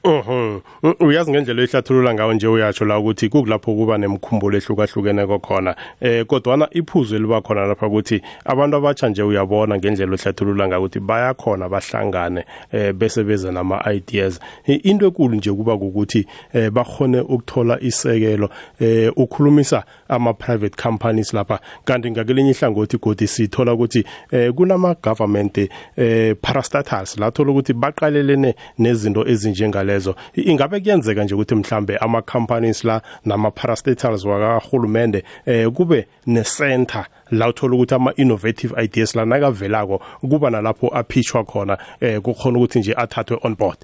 Mhm. 0.04 0.60
Uyazi 1.00 1.32
ngendlela 1.32 1.64
ehlathulula 1.64 2.14
ngawo 2.14 2.34
nje 2.34 2.48
uyatsho 2.48 2.86
la 2.86 3.00
ukuthi 3.00 3.30
kukulapho 3.30 3.76
kuba 3.76 3.98
nemkhumbulo 3.98 4.58
ehlukahlukene 4.58 5.28
kokhona. 5.28 5.76
Eh 6.00 6.26
kodwana 6.26 6.70
iphuzo 6.72 7.16
eliba 7.16 7.42
khona 7.42 7.68
lapha 7.68 7.88
ukuthi 7.88 8.22
abantu 8.46 8.78
abatsha 8.78 9.10
nje 9.10 9.24
uyabona 9.24 9.78
ngendlela 9.78 10.16
ehlathulula 10.16 10.68
ngawo 10.68 10.86
ukuthi 10.86 11.00
bayakhona 11.00 11.70
bahlangane 11.70 12.46
eh 12.72 12.94
bese 12.94 13.24
beze 13.24 13.52
nama 13.52 13.84
ideas. 13.94 14.40
Into 14.66 15.08
ekulu 15.08 15.36
nje 15.36 15.52
kuba 15.52 15.74
ukuthi 15.74 16.26
eh 16.54 16.70
bakhone 16.72 17.20
ukuthola 17.20 17.80
isekelo 17.82 18.50
eh 18.80 19.12
ukhulumisa 19.18 19.84
ama 20.08 20.34
private 20.34 20.82
companies 20.82 21.34
lapha 21.34 21.60
kanti 21.86 22.12
ngakelinye 22.12 22.52
ihlangothi 22.52 22.98
godi 22.98 23.28
sithola 23.28 23.74
ukuthi 23.74 24.06
eh 24.32 24.54
kunama 24.54 24.96
government 25.04 25.58
eh 25.98 26.36
parastatals 26.42 27.18
la 27.18 27.32
thola 27.32 27.52
ukuthi 27.52 27.74
baqalelene 27.74 28.56
nezinto 28.78 29.28
ezinjengale 29.28 29.89
lezo. 29.90 30.16
Ingabe 30.34 30.80
kuyenzeka 30.80 31.24
nje 31.24 31.36
ukuthi 31.36 31.56
mhlambe 31.56 31.98
ama 31.98 32.22
companies 32.22 32.84
la 32.84 33.02
nama 33.26 33.52
parastatals 33.52 34.26
wakahulumende 34.26 35.24
eh 35.46 35.68
kube 35.72 36.08
ne 36.28 36.44
center 36.44 37.06
la 37.32 37.50
uthola 37.50 37.76
ukuthi 37.76 37.96
ama 37.96 38.14
innovative 38.16 38.84
ideas 38.84 39.16
la 39.16 39.26
nakavelako 39.26 40.02
kuba 40.22 40.50
nalapho 40.50 40.88
apitchwa 40.88 41.44
khona 41.44 41.78
eh 42.02 42.22
kukhona 42.22 42.58
ukuthi 42.58 42.80
nje 42.80 42.94
athathwe 42.94 43.38
on 43.44 43.56
board? 43.56 43.78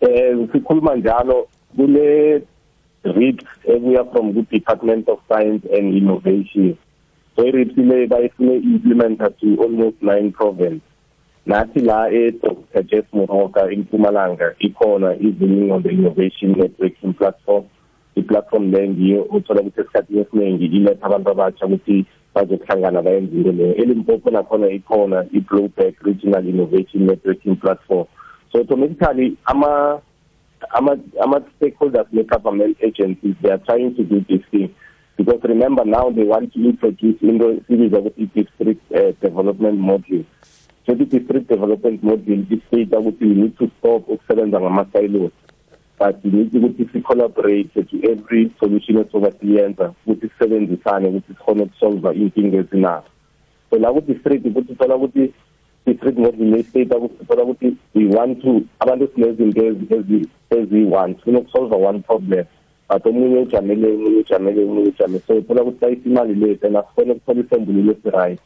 Eh 0.00 0.36
sikhuluma 0.52 0.96
njalo 0.96 1.48
kule 1.76 2.42
RIPS 3.04 3.44
ebuya 3.64 4.04
from 4.12 4.34
the 4.34 4.42
Department 4.42 5.08
of 5.08 5.18
Science 5.28 5.66
and 5.72 5.94
Innovation. 5.94 6.76
So 7.36 7.46
i-RIPS 7.46 7.76
le 7.76 8.06
bayifune 8.06 8.56
implementa 8.56 9.30
to 9.40 9.62
almost 9.62 10.02
nine 10.02 10.32
province 10.32 10.82
nathi 11.48 11.80
la 11.80 12.10
e-Dr. 12.12 12.82
Jeff 12.82 13.06
Moroka 13.12 13.72
eMpumalanga 13.72 14.54
ikhona 14.58 15.16
izilling 15.16 15.72
on 15.72 15.82
the 15.82 15.88
innovation 15.88 16.54
networking 16.54 17.16
platform. 17.16 17.64
I-platform 18.16 18.70
le 18.72 18.88
ngiyo 18.88 19.22
uthola 19.22 19.60
ukuthi 19.60 19.80
esikhathini 19.80 20.20
esiningi 20.20 20.66
iletha 20.66 21.06
abantu 21.06 21.30
abatsha 21.30 21.66
ukuthi 21.66 22.06
bazokuhlangana 22.34 23.02
bayenze 23.02 23.36
into 23.36 23.52
leyo. 23.52 23.74
Elimpopo 23.74 24.30
nakhona 24.30 24.68
ikhona 24.68 25.26
i-blowback 25.32 25.94
regional 26.02 26.48
innovation 26.48 27.06
networking 27.06 27.56
platform. 27.56 28.06
So 28.52 28.58
automatically 28.58 29.36
ama 29.44 30.00
ama 30.70 30.98
ama 31.22 31.42
ne-government 32.12 32.76
agencies 32.82 33.36
they 33.40 33.50
are 33.50 33.62
trying 33.66 33.94
to 33.94 34.04
do 34.04 34.20
this 34.28 34.42
thing. 34.50 34.74
Because 35.16 35.40
remember 35.44 35.84
now 35.84 36.10
they 36.10 36.24
want 36.24 36.52
to 36.52 36.60
introduce 36.60 37.22
into 37.22 37.62
sibiza 37.68 37.98
ukuthi 37.98 38.26
district 38.34 38.92
uh, 38.92 39.12
development 39.22 39.80
module 39.80 40.24
maybe 40.88 41.04
district 41.04 41.48
development 41.48 42.02
model 42.02 42.44
istate 42.50 42.96
ukuthi 42.96 43.24
we 43.24 43.34
need 43.34 43.58
to 43.58 43.68
stop 43.78 44.08
ukusebenza 44.08 44.60
ngama-silos. 44.60 45.32
But 45.98 46.24
we 46.24 46.30
need 46.30 46.52
ukuthi 46.52 46.88
si-collaborate 46.92 47.74
to 47.74 47.96
every 48.10 48.50
solution 48.60 48.96
esoba 48.96 49.32
siyenza 49.40 49.92
ukuthi 50.06 50.28
sisebenzisane 50.28 51.08
ukuthi 51.08 51.32
sikhone 51.32 51.62
ukusolva 51.62 52.14
iy'nkinga 52.14 52.56
ezinazo. 52.56 53.10
So 53.70 53.76
la 53.76 53.92
ku-district 53.92 54.46
ukuthi 54.46 54.74
thola 54.74 54.96
ukuthi 54.96 55.32
district 55.86 56.18
model 56.18 56.46
ne-state 56.46 56.88
thola 57.28 57.42
ukuthi 57.44 57.76
we 57.94 58.06
want 58.06 58.42
to 58.42 58.62
abantu 58.80 59.08
sinezinto 59.14 59.64
ezi-one 60.50 61.14
sifuna 61.14 61.38
ukusolva 61.38 61.76
one 61.76 62.00
problem. 62.02 62.46
But 62.88 63.06
omunye 63.06 63.38
ujamele 63.38 63.86
omunye 63.92 64.18
ujamele 64.18 64.64
omunye 64.64 64.88
ujamele. 64.88 65.22
So 65.26 65.40
thola 65.40 65.62
ukuthi 65.62 65.80
sayisa 65.80 66.08
imali 66.08 66.34
lethu 66.34 66.66
and 66.66 66.76
asikhone 66.76 67.12
ukuthola 67.12 67.40
isombululo 67.40 67.92
esi-right. 67.92 68.40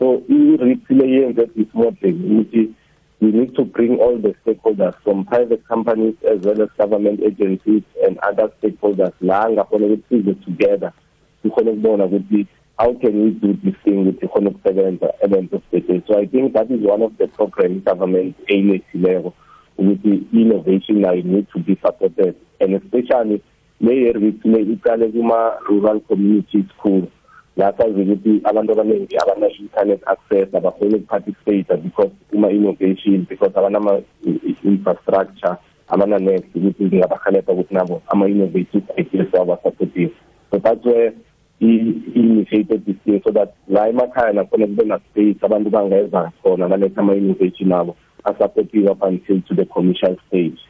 So 0.00 0.22
i-RIPS 0.28 0.90
leyenze 0.90 1.46
this 1.54 1.68
model 1.74 2.12
ukuthi 2.12 2.74
we 3.20 3.32
need 3.32 3.54
to 3.54 3.64
bring 3.64 4.00
all 4.00 4.16
the 4.16 4.34
stakeholders 4.42 4.94
from 5.04 5.26
private 5.26 5.62
companies 5.68 6.14
as 6.24 6.40
well 6.40 6.62
as 6.62 6.70
government 6.78 7.20
agencies 7.20 7.82
and 8.06 8.18
other 8.28 8.48
stakeholders 8.58 9.12
la 9.20 9.50
ngakhona 9.50 9.86
ukuthi 9.86 10.02
size 10.08 10.34
together 10.34 10.92
sikhona 11.42 11.70
ukubona 11.70 12.04
ukuthi 12.04 12.46
how 12.78 12.94
can 12.94 13.24
we 13.24 13.30
do 13.30 13.52
this 13.64 13.74
thing 13.84 13.98
ukuthi 14.00 14.28
khona 14.28 14.50
ukusebenza 14.50 15.14
at 15.22 15.30
the 15.30 15.38
end 15.38 15.54
of 15.54 15.62
the 15.70 15.80
day 15.80 16.02
so 16.08 16.18
i 16.18 16.26
think 16.26 16.52
that 16.52 16.70
is 16.70 16.80
one 16.94 17.04
of 17.04 17.12
the 17.18 17.26
programs 17.26 17.84
government 17.84 18.36
eyilethileko 18.46 19.32
ukuthi 19.80 20.22
innovation 20.32 21.00
nayo 21.00 21.22
need 21.22 21.46
to 21.52 21.58
be 21.58 21.76
supported. 21.84 22.36
And 22.60 22.74
especially 22.74 23.42
le 23.80 24.12
le 24.12 24.60
iqale 24.74 25.12
kuma-rural 25.12 26.00
community 26.00 26.64
schools 26.76 27.08
la 27.60 27.72
sazi 27.76 28.00
ukuthi 28.02 28.40
abantu 28.44 28.72
abaningi 28.72 29.16
abana-internet 29.22 30.00
access 30.08 30.54
abakhona 30.54 30.96
ukuparticipate 30.96 31.76
because 31.84 32.12
uma-innovation 32.32 33.26
because 33.28 33.52
abanama-infrastructure 33.58 35.56
abana-net 35.88 36.44
ukuthi 36.54 36.84
ngingabahelebha 36.84 37.52
ukuthi 37.52 37.74
nabo 37.74 38.02
ama-innovative 38.08 38.84
ideas 38.96 39.32
wabasupportive 39.32 40.12
so 40.50 40.58
that's 40.58 40.84
where 40.86 41.12
i-initiated 41.60 42.84
this 42.86 42.96
thing 43.04 43.20
so 43.24 43.30
that 43.30 43.54
la 43.68 43.88
emakhaya 43.88 44.32
nakhona 44.32 44.66
kube 44.66 44.84
na-space 44.84 45.36
abantu 45.42 45.70
bangeza 45.70 46.32
khona 46.42 46.68
baletha 46.68 47.00
ama-innovation 47.00 47.72
abo 47.72 47.96
asupportive 48.24 48.90
up 48.90 49.02
until 49.02 49.40
to 49.42 49.54
the 49.54 49.64
commercial 49.64 50.16
stage 50.28 50.60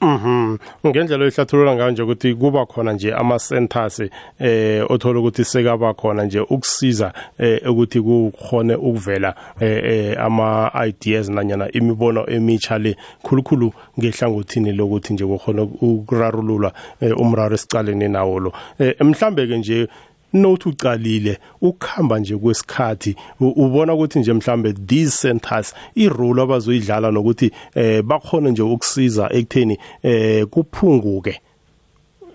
Mhm 0.00 0.58
ngendlela 0.86 1.26
ehlathulula 1.26 1.74
ngayo 1.74 1.90
nje 1.90 2.02
ukuthi 2.02 2.34
kuba 2.34 2.66
khona 2.66 2.92
nje 2.92 3.14
ama 3.14 3.38
centers 3.38 4.00
eh 4.38 4.90
othola 4.90 5.20
ukuthi 5.20 5.44
sekaba 5.44 5.94
khona 5.94 6.24
nje 6.24 6.40
ukusiza 6.40 7.12
eh 7.38 7.70
ukuthi 7.70 8.00
kukhone 8.00 8.74
ukuvela 8.74 9.34
eh, 9.60 9.84
eh 9.84 10.20
ama 10.20 10.70
ideas 10.86 11.28
nanyana 11.28 11.72
imibono 11.72 12.26
emitsha 12.30 12.78
le 12.78 12.96
khulukhulu 13.22 13.72
ngehlangothini 13.98 14.72
lokuthi 14.72 15.12
nje 15.12 15.26
kukhona 15.26 15.62
ukurarulula 15.62 16.72
umraro 17.16 17.54
esicaleni 17.54 18.08
nawo 18.08 18.40
lo. 18.40 18.52
Mhlambe 19.00 19.46
ke 19.46 19.58
nje 19.58 19.88
nothi 20.32 20.68
ucalile 20.68 21.38
ukuhamba 21.60 22.18
nje 22.18 22.36
kwesikhathi 22.36 23.16
ubona 23.40 23.94
ukuthi 23.94 24.18
nje 24.18 24.32
mhlambe 24.32 24.72
these 24.72 25.28
centers 25.28 25.74
irole 25.94 26.42
abazoyidlala 26.42 27.10
nokuthi 27.10 27.50
eh 27.74 28.02
bakhona 28.02 28.50
nje 28.50 28.62
ukusiza 28.62 29.28
ekutheni 29.32 29.78
eh 30.02 30.46
kuphunguke 30.46 31.40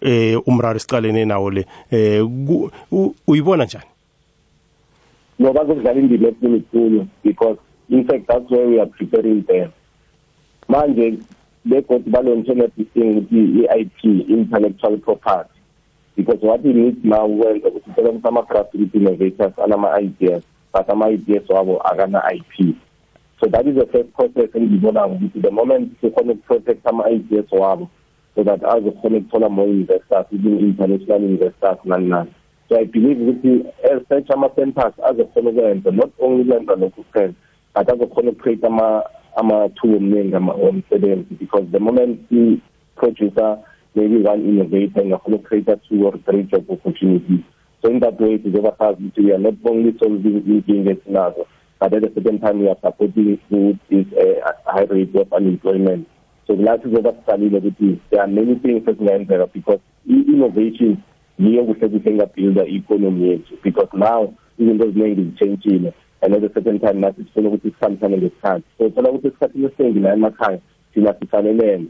eh 0.01 0.47
umraro 0.47 0.79
sicalene 0.79 1.25
nawo 1.25 1.49
le. 1.51 1.65
Eh 1.91 2.27
uyibona 3.27 3.65
njani? 3.65 3.85
No 5.39 5.53
bazokudlala 5.53 5.99
indima 5.99 6.27
enkulu 6.27 7.07
because 7.23 7.57
in 7.89 8.05
fact 8.05 8.27
that's 8.27 8.49
where 8.51 8.67
we 8.67 8.79
are 8.79 8.89
preparing 8.89 9.43
them 9.43 9.69
manje 10.67 11.19
begodwa 11.65 12.11
balonthela 12.11 12.67
distinct 12.77 13.17
ukuthi 13.17 13.63
i-IP 13.63 14.29
intellectual 14.29 14.97
property 14.97 15.52
because 16.15 16.39
what 16.41 16.63
we 16.63 16.73
need 16.73 17.05
now 17.05 17.37
kwenza 17.37 17.67
ukuthi 17.67 17.91
phela 17.91 18.09
ukuthi 18.09 18.27
ama-grassroot 18.27 18.95
innovators 18.95 19.59
anama-ideas 19.59 20.43
but 20.73 20.89
ama-ideas 20.89 21.49
wabo 21.49 21.81
akana-IP 21.81 22.75
so 23.39 23.49
that 23.49 23.67
is 23.67 23.75
the 23.75 23.85
first 23.85 24.09
process 24.09 24.55
engibonako 24.55 25.13
ukuthi 25.13 25.41
the 25.41 25.51
moment 25.51 25.91
sikhona 26.01 26.33
ukuprotect 26.33 26.87
ama-ideas 26.87 27.51
wabo 27.51 27.89
so 28.35 28.43
that 28.43 28.63
azokhona 28.63 29.17
ukuthola 29.17 29.49
more 29.49 29.71
investors 29.71 30.25
even 30.31 30.59
international 30.59 31.23
investors 31.23 31.77
nani 31.85 32.07
nani 32.07 32.31
so 32.69 32.77
i 32.77 32.85
believe 32.85 33.23
ukuthi 33.23 33.65
as 33.83 34.01
such 34.09 34.31
ama-centers 34.31 34.93
azokhona 35.03 35.49
ukwenza 35.49 35.91
not 35.91 36.11
only 36.19 36.43
kwenza 36.45 36.75
lokhu 36.75 37.03
kuphela 37.03 37.33
but 37.75 37.89
azokhona 37.89 38.31
ukucreate 38.31 38.67
amathuba 39.35 39.97
omningi 39.97 40.35
omsebenzi 40.35 41.35
because 41.39 41.65
the 41.71 41.79
moment 41.79 42.19
i-producer 42.31 43.57
maybe 43.95 44.17
one 44.17 44.41
innovator 44.41 45.01
and 45.01 45.13
a 45.13 45.17
ingakhona 45.17 45.37
ukucreate 45.37 45.79
two 45.89 46.05
or 46.05 46.17
three 46.25 46.43
job 46.43 46.65
opportunities. 46.69 47.43
So 47.81 47.89
in 47.89 47.99
that 47.99 48.19
way 48.19 48.37
sizobasazi 48.37 49.03
ukuthi 49.03 49.25
we 49.25 49.33
are 49.33 49.39
not 49.39 49.55
only 49.65 49.97
solving 49.99 50.41
inkinga 50.41 50.91
esinazo 50.91 51.45
but 51.79 51.93
at 51.93 52.01
the 52.01 52.21
same 52.23 52.39
time 52.39 52.59
we 52.59 52.69
are 52.69 52.77
supporting 52.81 53.39
with 53.49 53.77
this 53.89 54.05
uh, 54.17 54.51
high 54.65 54.85
rate 54.85 55.15
of 55.15 55.33
unemployment. 55.33 56.07
So 56.47 56.55
kulathi 56.55 56.89
zoba 56.89 57.13
siqalile 57.13 57.57
ukuthi 57.57 57.99
there 58.09 58.21
are 58.21 58.27
many 58.27 58.55
things 58.55 58.87
esingayenzeka 58.87 59.53
because 59.53 59.79
i-innovation 60.09 60.97
yiyo 61.39 61.63
kuhle 61.65 61.89
kuhle 61.89 62.11
engabuilda 62.11 62.65
i-economy 62.65 63.29
yethu 63.29 63.57
because 63.63 63.89
now 63.93 64.33
even 64.59 64.75
izinto 64.75 64.85
eziningi 64.85 65.23
zitshentshile 65.23 65.93
and 66.21 66.35
at 66.35 66.41
the 66.41 66.49
second 66.53 66.79
time 66.81 66.99
nathi 67.01 67.23
sifuna 67.23 67.49
ukuthi 67.49 67.69
sikhambisane 67.69 68.17
ngesikhathi 68.17 68.63
so 68.77 68.89
thola 68.89 69.09
ukuthi 69.09 69.27
esikhathini 69.27 69.65
esiningi 69.65 69.99
la 69.99 70.13
emakhaya 70.13 70.59
thina 70.93 71.15
sifanelene 71.19 71.87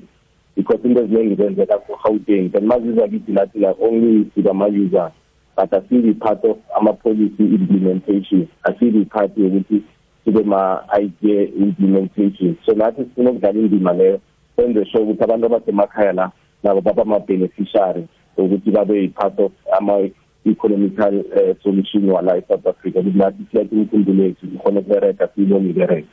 because 0.55 0.79
into 0.83 1.01
eziningi 1.01 1.35
zenzeka 1.35 1.77
ku-gauteng 1.77 2.55
and 2.55 2.67
maziza 2.67 3.07
kithi 3.07 3.31
nathi 3.31 3.59
la 3.59 3.73
only 3.81 4.31
sibama-user 4.35 5.11
but 5.55 5.69
asibi 5.71 6.13
part 6.19 6.43
of 6.45 6.57
ama-policy 6.77 7.43
implementation. 7.43 8.47
Asibi 8.65 9.05
part 9.09 9.35
yokuthi 9.37 9.83
sibe 10.25 10.43
ma-idea 10.45 11.47
implementation. 11.55 12.57
So 12.65 12.73
nathi 12.73 13.03
sifuna 13.03 13.29
ukudlala 13.31 13.59
indima 13.59 13.93
leyo 13.93 14.19
senze 14.55 14.85
sure 14.85 15.03
ukuthi 15.03 15.23
abantu 15.23 15.45
abasemakhaya 15.45 16.13
la 16.13 16.31
nabo 16.63 16.81
baba 16.81 17.01
ama-beneficiary 17.01 18.07
ukuthi 18.37 18.71
babe 18.71 19.01
yi-part 19.01 19.39
of 19.39 19.51
ama-economical 19.77 21.19
uh, 21.19 21.55
solution 21.63 22.09
wala 22.09 22.37
e-south 22.37 22.67
africa. 22.67 22.99
Ukuthi 22.99 23.17
nathi 23.17 23.45
silethe 23.51 23.75
imkhumbulo 23.75 24.23
yethu 24.23 24.45
ikhona 24.45 24.79
ukubereka 24.79 25.27
siyibone 25.27 25.69
ibereka 25.69 26.07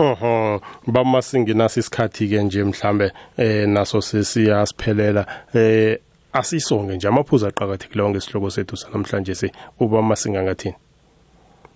Oho 0.00 0.60
bamasinginasi 0.86 1.80
isikhathi 1.80 2.28
ke 2.28 2.42
nje 2.42 2.64
mhlambe 2.64 3.12
eh 3.36 3.68
naso 3.68 4.00
sesiyasiphelela. 4.00 5.26
Eh 5.54 5.98
asisonke 6.32 6.96
nje 6.96 7.08
amaphuzu 7.08 7.46
aqhakathekileyo 7.46 8.10
ngesihloko 8.10 8.50
sethu 8.50 8.76
sanamhlanje 8.76 9.34
se 9.34 9.50
uba 9.80 10.02
masinga 10.02 10.42
ngathini 10.42 10.74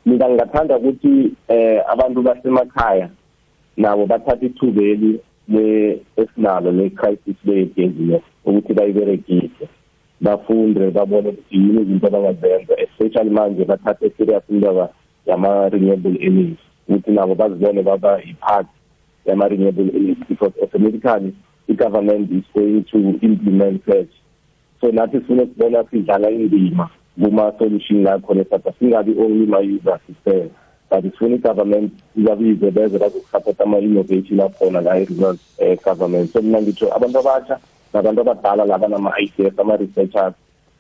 mina 0.07 0.29
ngingathanda 0.29 0.77
ukuthi 0.79 1.33
eh 1.49 1.81
abantu 1.93 2.23
basemakhaya 2.23 3.11
nabo 3.77 4.07
bathatha 4.07 4.47
ithubeli 4.47 5.21
le 5.49 6.01
esinalo 6.17 6.73
le 6.73 6.91
crisis 6.91 7.37
le 7.45 8.23
ukuthi 8.45 8.73
bayiberegise. 8.75 9.69
Bafunde 10.21 10.91
babone 10.91 11.29
ukuthi 11.29 11.57
yini 11.57 11.83
izinto 11.83 12.07
abangazenza 12.07 12.75
especially 12.79 13.31
manje 13.31 13.65
bathathe 13.65 14.11
serious 14.17 14.45
indaba 14.49 14.89
yama-renewable 15.27 16.17
energy. 16.21 16.59
Ukuthi 16.89 17.11
nabo 17.11 17.35
bazibone 17.35 17.83
baba 17.83 18.23
i-part 18.23 18.67
yama-renewable 19.27 19.91
energy 19.95 20.25
because 20.29 20.53
automatically 20.63 21.35
i-government 21.69 22.31
is 22.31 22.45
going 22.55 22.85
to 22.85 23.19
implement 23.23 23.85
that. 23.87 24.09
So 24.81 24.91
nathi 24.93 25.21
sifuna 25.21 25.43
ukubona 25.43 25.85
sidlala 25.91 26.31
indima 26.31 26.91
kuma-solution 27.23 28.03
la 28.03 28.19
khona 28.19 28.43
esouth 28.43 28.79
singabi 28.79 29.15
only 29.19 29.47
ma-users 29.47 30.01
kuphela 30.07 30.51
but 30.91 31.05
sifuna 31.05 31.35
i-government 31.35 31.93
ibabize 32.17 32.71
beze 32.71 32.99
bazokusupport 32.99 33.61
ama-innovation 33.61 34.41
akhona 34.41 34.81
la 34.81 34.97
i-rural 34.97 35.39
um 35.59 35.77
government. 35.85 36.33
So 36.33 36.43
mina 36.43 36.63
ngitsho 36.63 36.95
abantu 36.97 37.19
abasha 37.19 37.59
nabantu 37.93 38.21
abadala 38.21 38.65
laba 38.65 38.89
nama-ideas 38.89 39.59
ama-researchers 39.59 40.35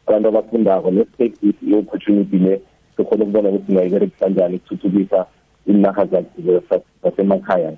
abantu 0.07 0.29
abafundako 0.29 0.90
let's 0.90 1.17
this 1.17 1.55
i-opportunity 1.62 2.38
le 2.38 2.61
sikhona 2.97 3.25
ukubona 3.25 3.49
ukuthi 3.49 3.67
singayiberekisa 3.67 4.29
njani 4.29 4.57
ukuthuthukisa 4.57 5.27
inarha 5.66 6.07
zasemakhaya. 7.03 7.72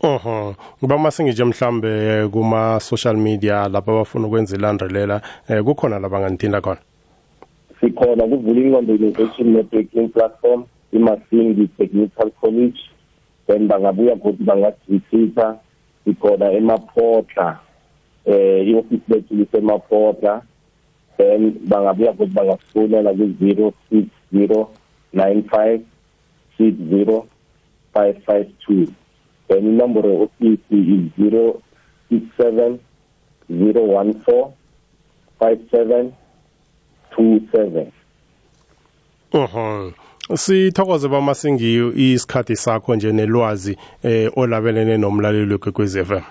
Oho 0.00 0.54
kuba 0.80 0.98
masingije 0.98 1.44
mhlambe 1.44 2.28
kuma 2.28 2.80
social 2.80 3.16
media 3.16 3.68
lapha 3.68 3.92
abafuna 3.92 4.26
ukwenza 4.26 4.56
ilandrelela 4.56 5.20
eh 5.48 5.64
kukhona 5.64 5.98
labanganithinda 5.98 6.60
khona? 6.60 6.80
Sikhona 7.80 8.24
kuvula 8.24 8.60
ingqondo 8.60 8.94
innovation 8.94 9.52
networking 9.52 10.08
platform 10.08 10.64
imasingi 10.92 11.68
technical 11.78 12.30
college 12.40 12.78
then 13.46 13.68
bangabuya 13.68 14.16
futhi 14.16 14.42
bangadisita 14.44 15.58
sikhona 16.04 16.52
emaphotla 16.52 17.58
eh 18.26 18.68
i-office 18.68 19.02
lethu 19.08 19.34
lisemaphotla 19.34 20.42
then 21.16 21.52
bangabuya 21.68 22.12
futhi 22.12 22.34
bangafonela 22.34 23.12
ku-zero 23.12 23.72
six 23.90 24.06
zero 24.32 24.70
nine 25.12 25.42
five 25.50 25.80
six 26.58 26.76
zero 26.90 27.26
five 27.94 28.22
five 28.26 28.48
two. 28.66 28.86
Then 29.48 29.78
inomboro 29.78 30.28
ye-ofisi 30.40 30.78
is 30.94 31.12
zero 31.16 31.62
six 32.08 32.22
seven 32.36 32.80
zero 33.48 33.82
one 33.84 34.12
four 34.24 34.52
five 35.38 35.58
seven 35.70 36.12
two 37.16 37.40
seven. 37.52 37.92
Uhum 39.32 39.92
sithokoze 40.36 41.08
bamasingiyo 41.08 41.92
isikhathi 41.92 42.56
sakho 42.56 42.96
nje 42.96 43.12
nelwazi 43.12 43.76
eh 44.02 44.30
olabelene 44.36 44.96
nomlaleli 44.96 45.52
wekwekwezi 45.52 46.04
FM 46.04 46.22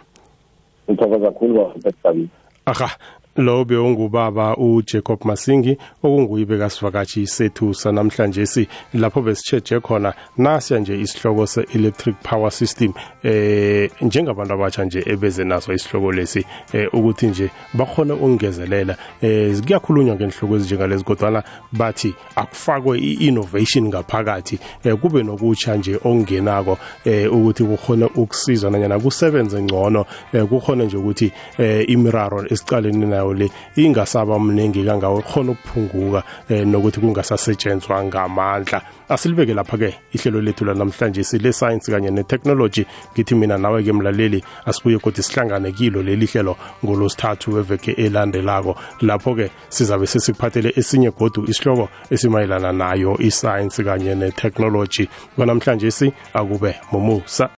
ngithokoza 0.89 1.25
kakhulu 1.25 1.53
bafethu 1.53 2.27
aha. 2.65 2.89
Lo 3.37 3.65
bewungubaba 3.65 4.57
uJacob 4.57 5.25
Masingi 5.25 5.77
okunguye 6.03 6.45
bekasivakashi 6.45 7.27
sethu 7.27 7.73
sanamhlanje 7.73 8.45
si. 8.45 8.67
Lapho 8.93 9.21
besitsheje 9.21 9.79
khona 9.79 10.13
nasiya 10.37 10.79
nje 10.79 11.01
isihloko 11.01 11.47
se-electric 11.47 12.15
power 12.23 12.51
system 12.51 12.93
eh 13.23 13.89
njengabantu 14.01 14.53
abatsha 14.53 14.85
nje 14.85 15.03
ebeze 15.05 15.43
naso 15.43 15.73
isihloko 15.73 16.11
lesi 16.11 16.45
eh, 16.73 16.93
ukuthi 16.93 17.27
nje 17.27 17.49
bakhona 17.73 18.13
ukungezelela 18.13 18.97
eh 19.21 19.61
kuyakhulunywa 19.61 20.15
ngenhloko 20.15 20.55
ezinjengalezi 20.55 21.03
kodwana 21.03 21.43
bathi 21.71 22.13
akufakwe 22.35 22.99
i-innovation 22.99 23.87
ngaphakathi 23.87 24.59
eh, 24.83 24.95
kube 24.95 25.23
nokutsha 25.23 25.75
nje 25.75 25.95
okungenako 25.95 26.77
eh, 27.05 27.33
ukuthi 27.33 27.63
kukhona 27.63 28.09
ukusizwa 28.15 28.71
nanyana 28.71 28.99
kusebenze 28.99 29.61
ngcono 29.61 30.05
eh, 30.33 30.45
kukhona 30.45 30.83
nje 30.83 30.97
ukuthi 30.97 31.31
eh, 31.57 31.89
imiraro 31.89 32.45
esicaleni 32.45 33.05
nayo 33.05 33.26
indawo 33.27 33.33
le 33.33 33.51
ingasaba 33.75 34.39
mningi 34.39 34.85
kangawo 34.85 35.21
khona 35.21 35.51
ukuphunguka 35.51 36.23
eh, 36.49 36.65
nokuthi 36.67 36.99
kungasasetshenzwa 36.99 38.03
ngamandla. 38.03 38.81
Asilibeke 39.09 39.53
lapha-ke 39.53 39.95
ihlelo 40.13 40.41
lethu 40.41 40.65
lanamhlanje 40.65 41.23
sile 41.23 41.53
science 41.53 41.91
kanye 41.91 42.11
netechnology. 42.11 42.85
Ngithi 43.13 43.35
mina 43.35 43.57
nawe-ke 43.57 43.93
mlaleli 43.93 44.43
asibuye 44.65 44.99
kodwa 44.99 45.23
sihlangane 45.23 45.71
kilo 45.71 46.03
leli 46.03 46.25
hlelo 46.25 46.57
ngolosithathu 46.83 47.53
weveke 47.53 47.91
elandelako. 47.91 48.75
Lapho-ke 49.01 49.51
sizabe 49.69 50.07
sesikuphathele 50.07 50.73
esinye 50.75 51.11
godu 51.11 51.45
isihloko 51.47 51.89
esimayelana 52.11 52.71
nayo 52.71 53.17
iscience 53.19 53.83
kanye 53.83 54.15
netechnology. 54.15 55.07
Kwanamhlanje 55.35 55.91
si 55.91 56.13
akube 56.33 56.75
mumusa. 56.91 57.49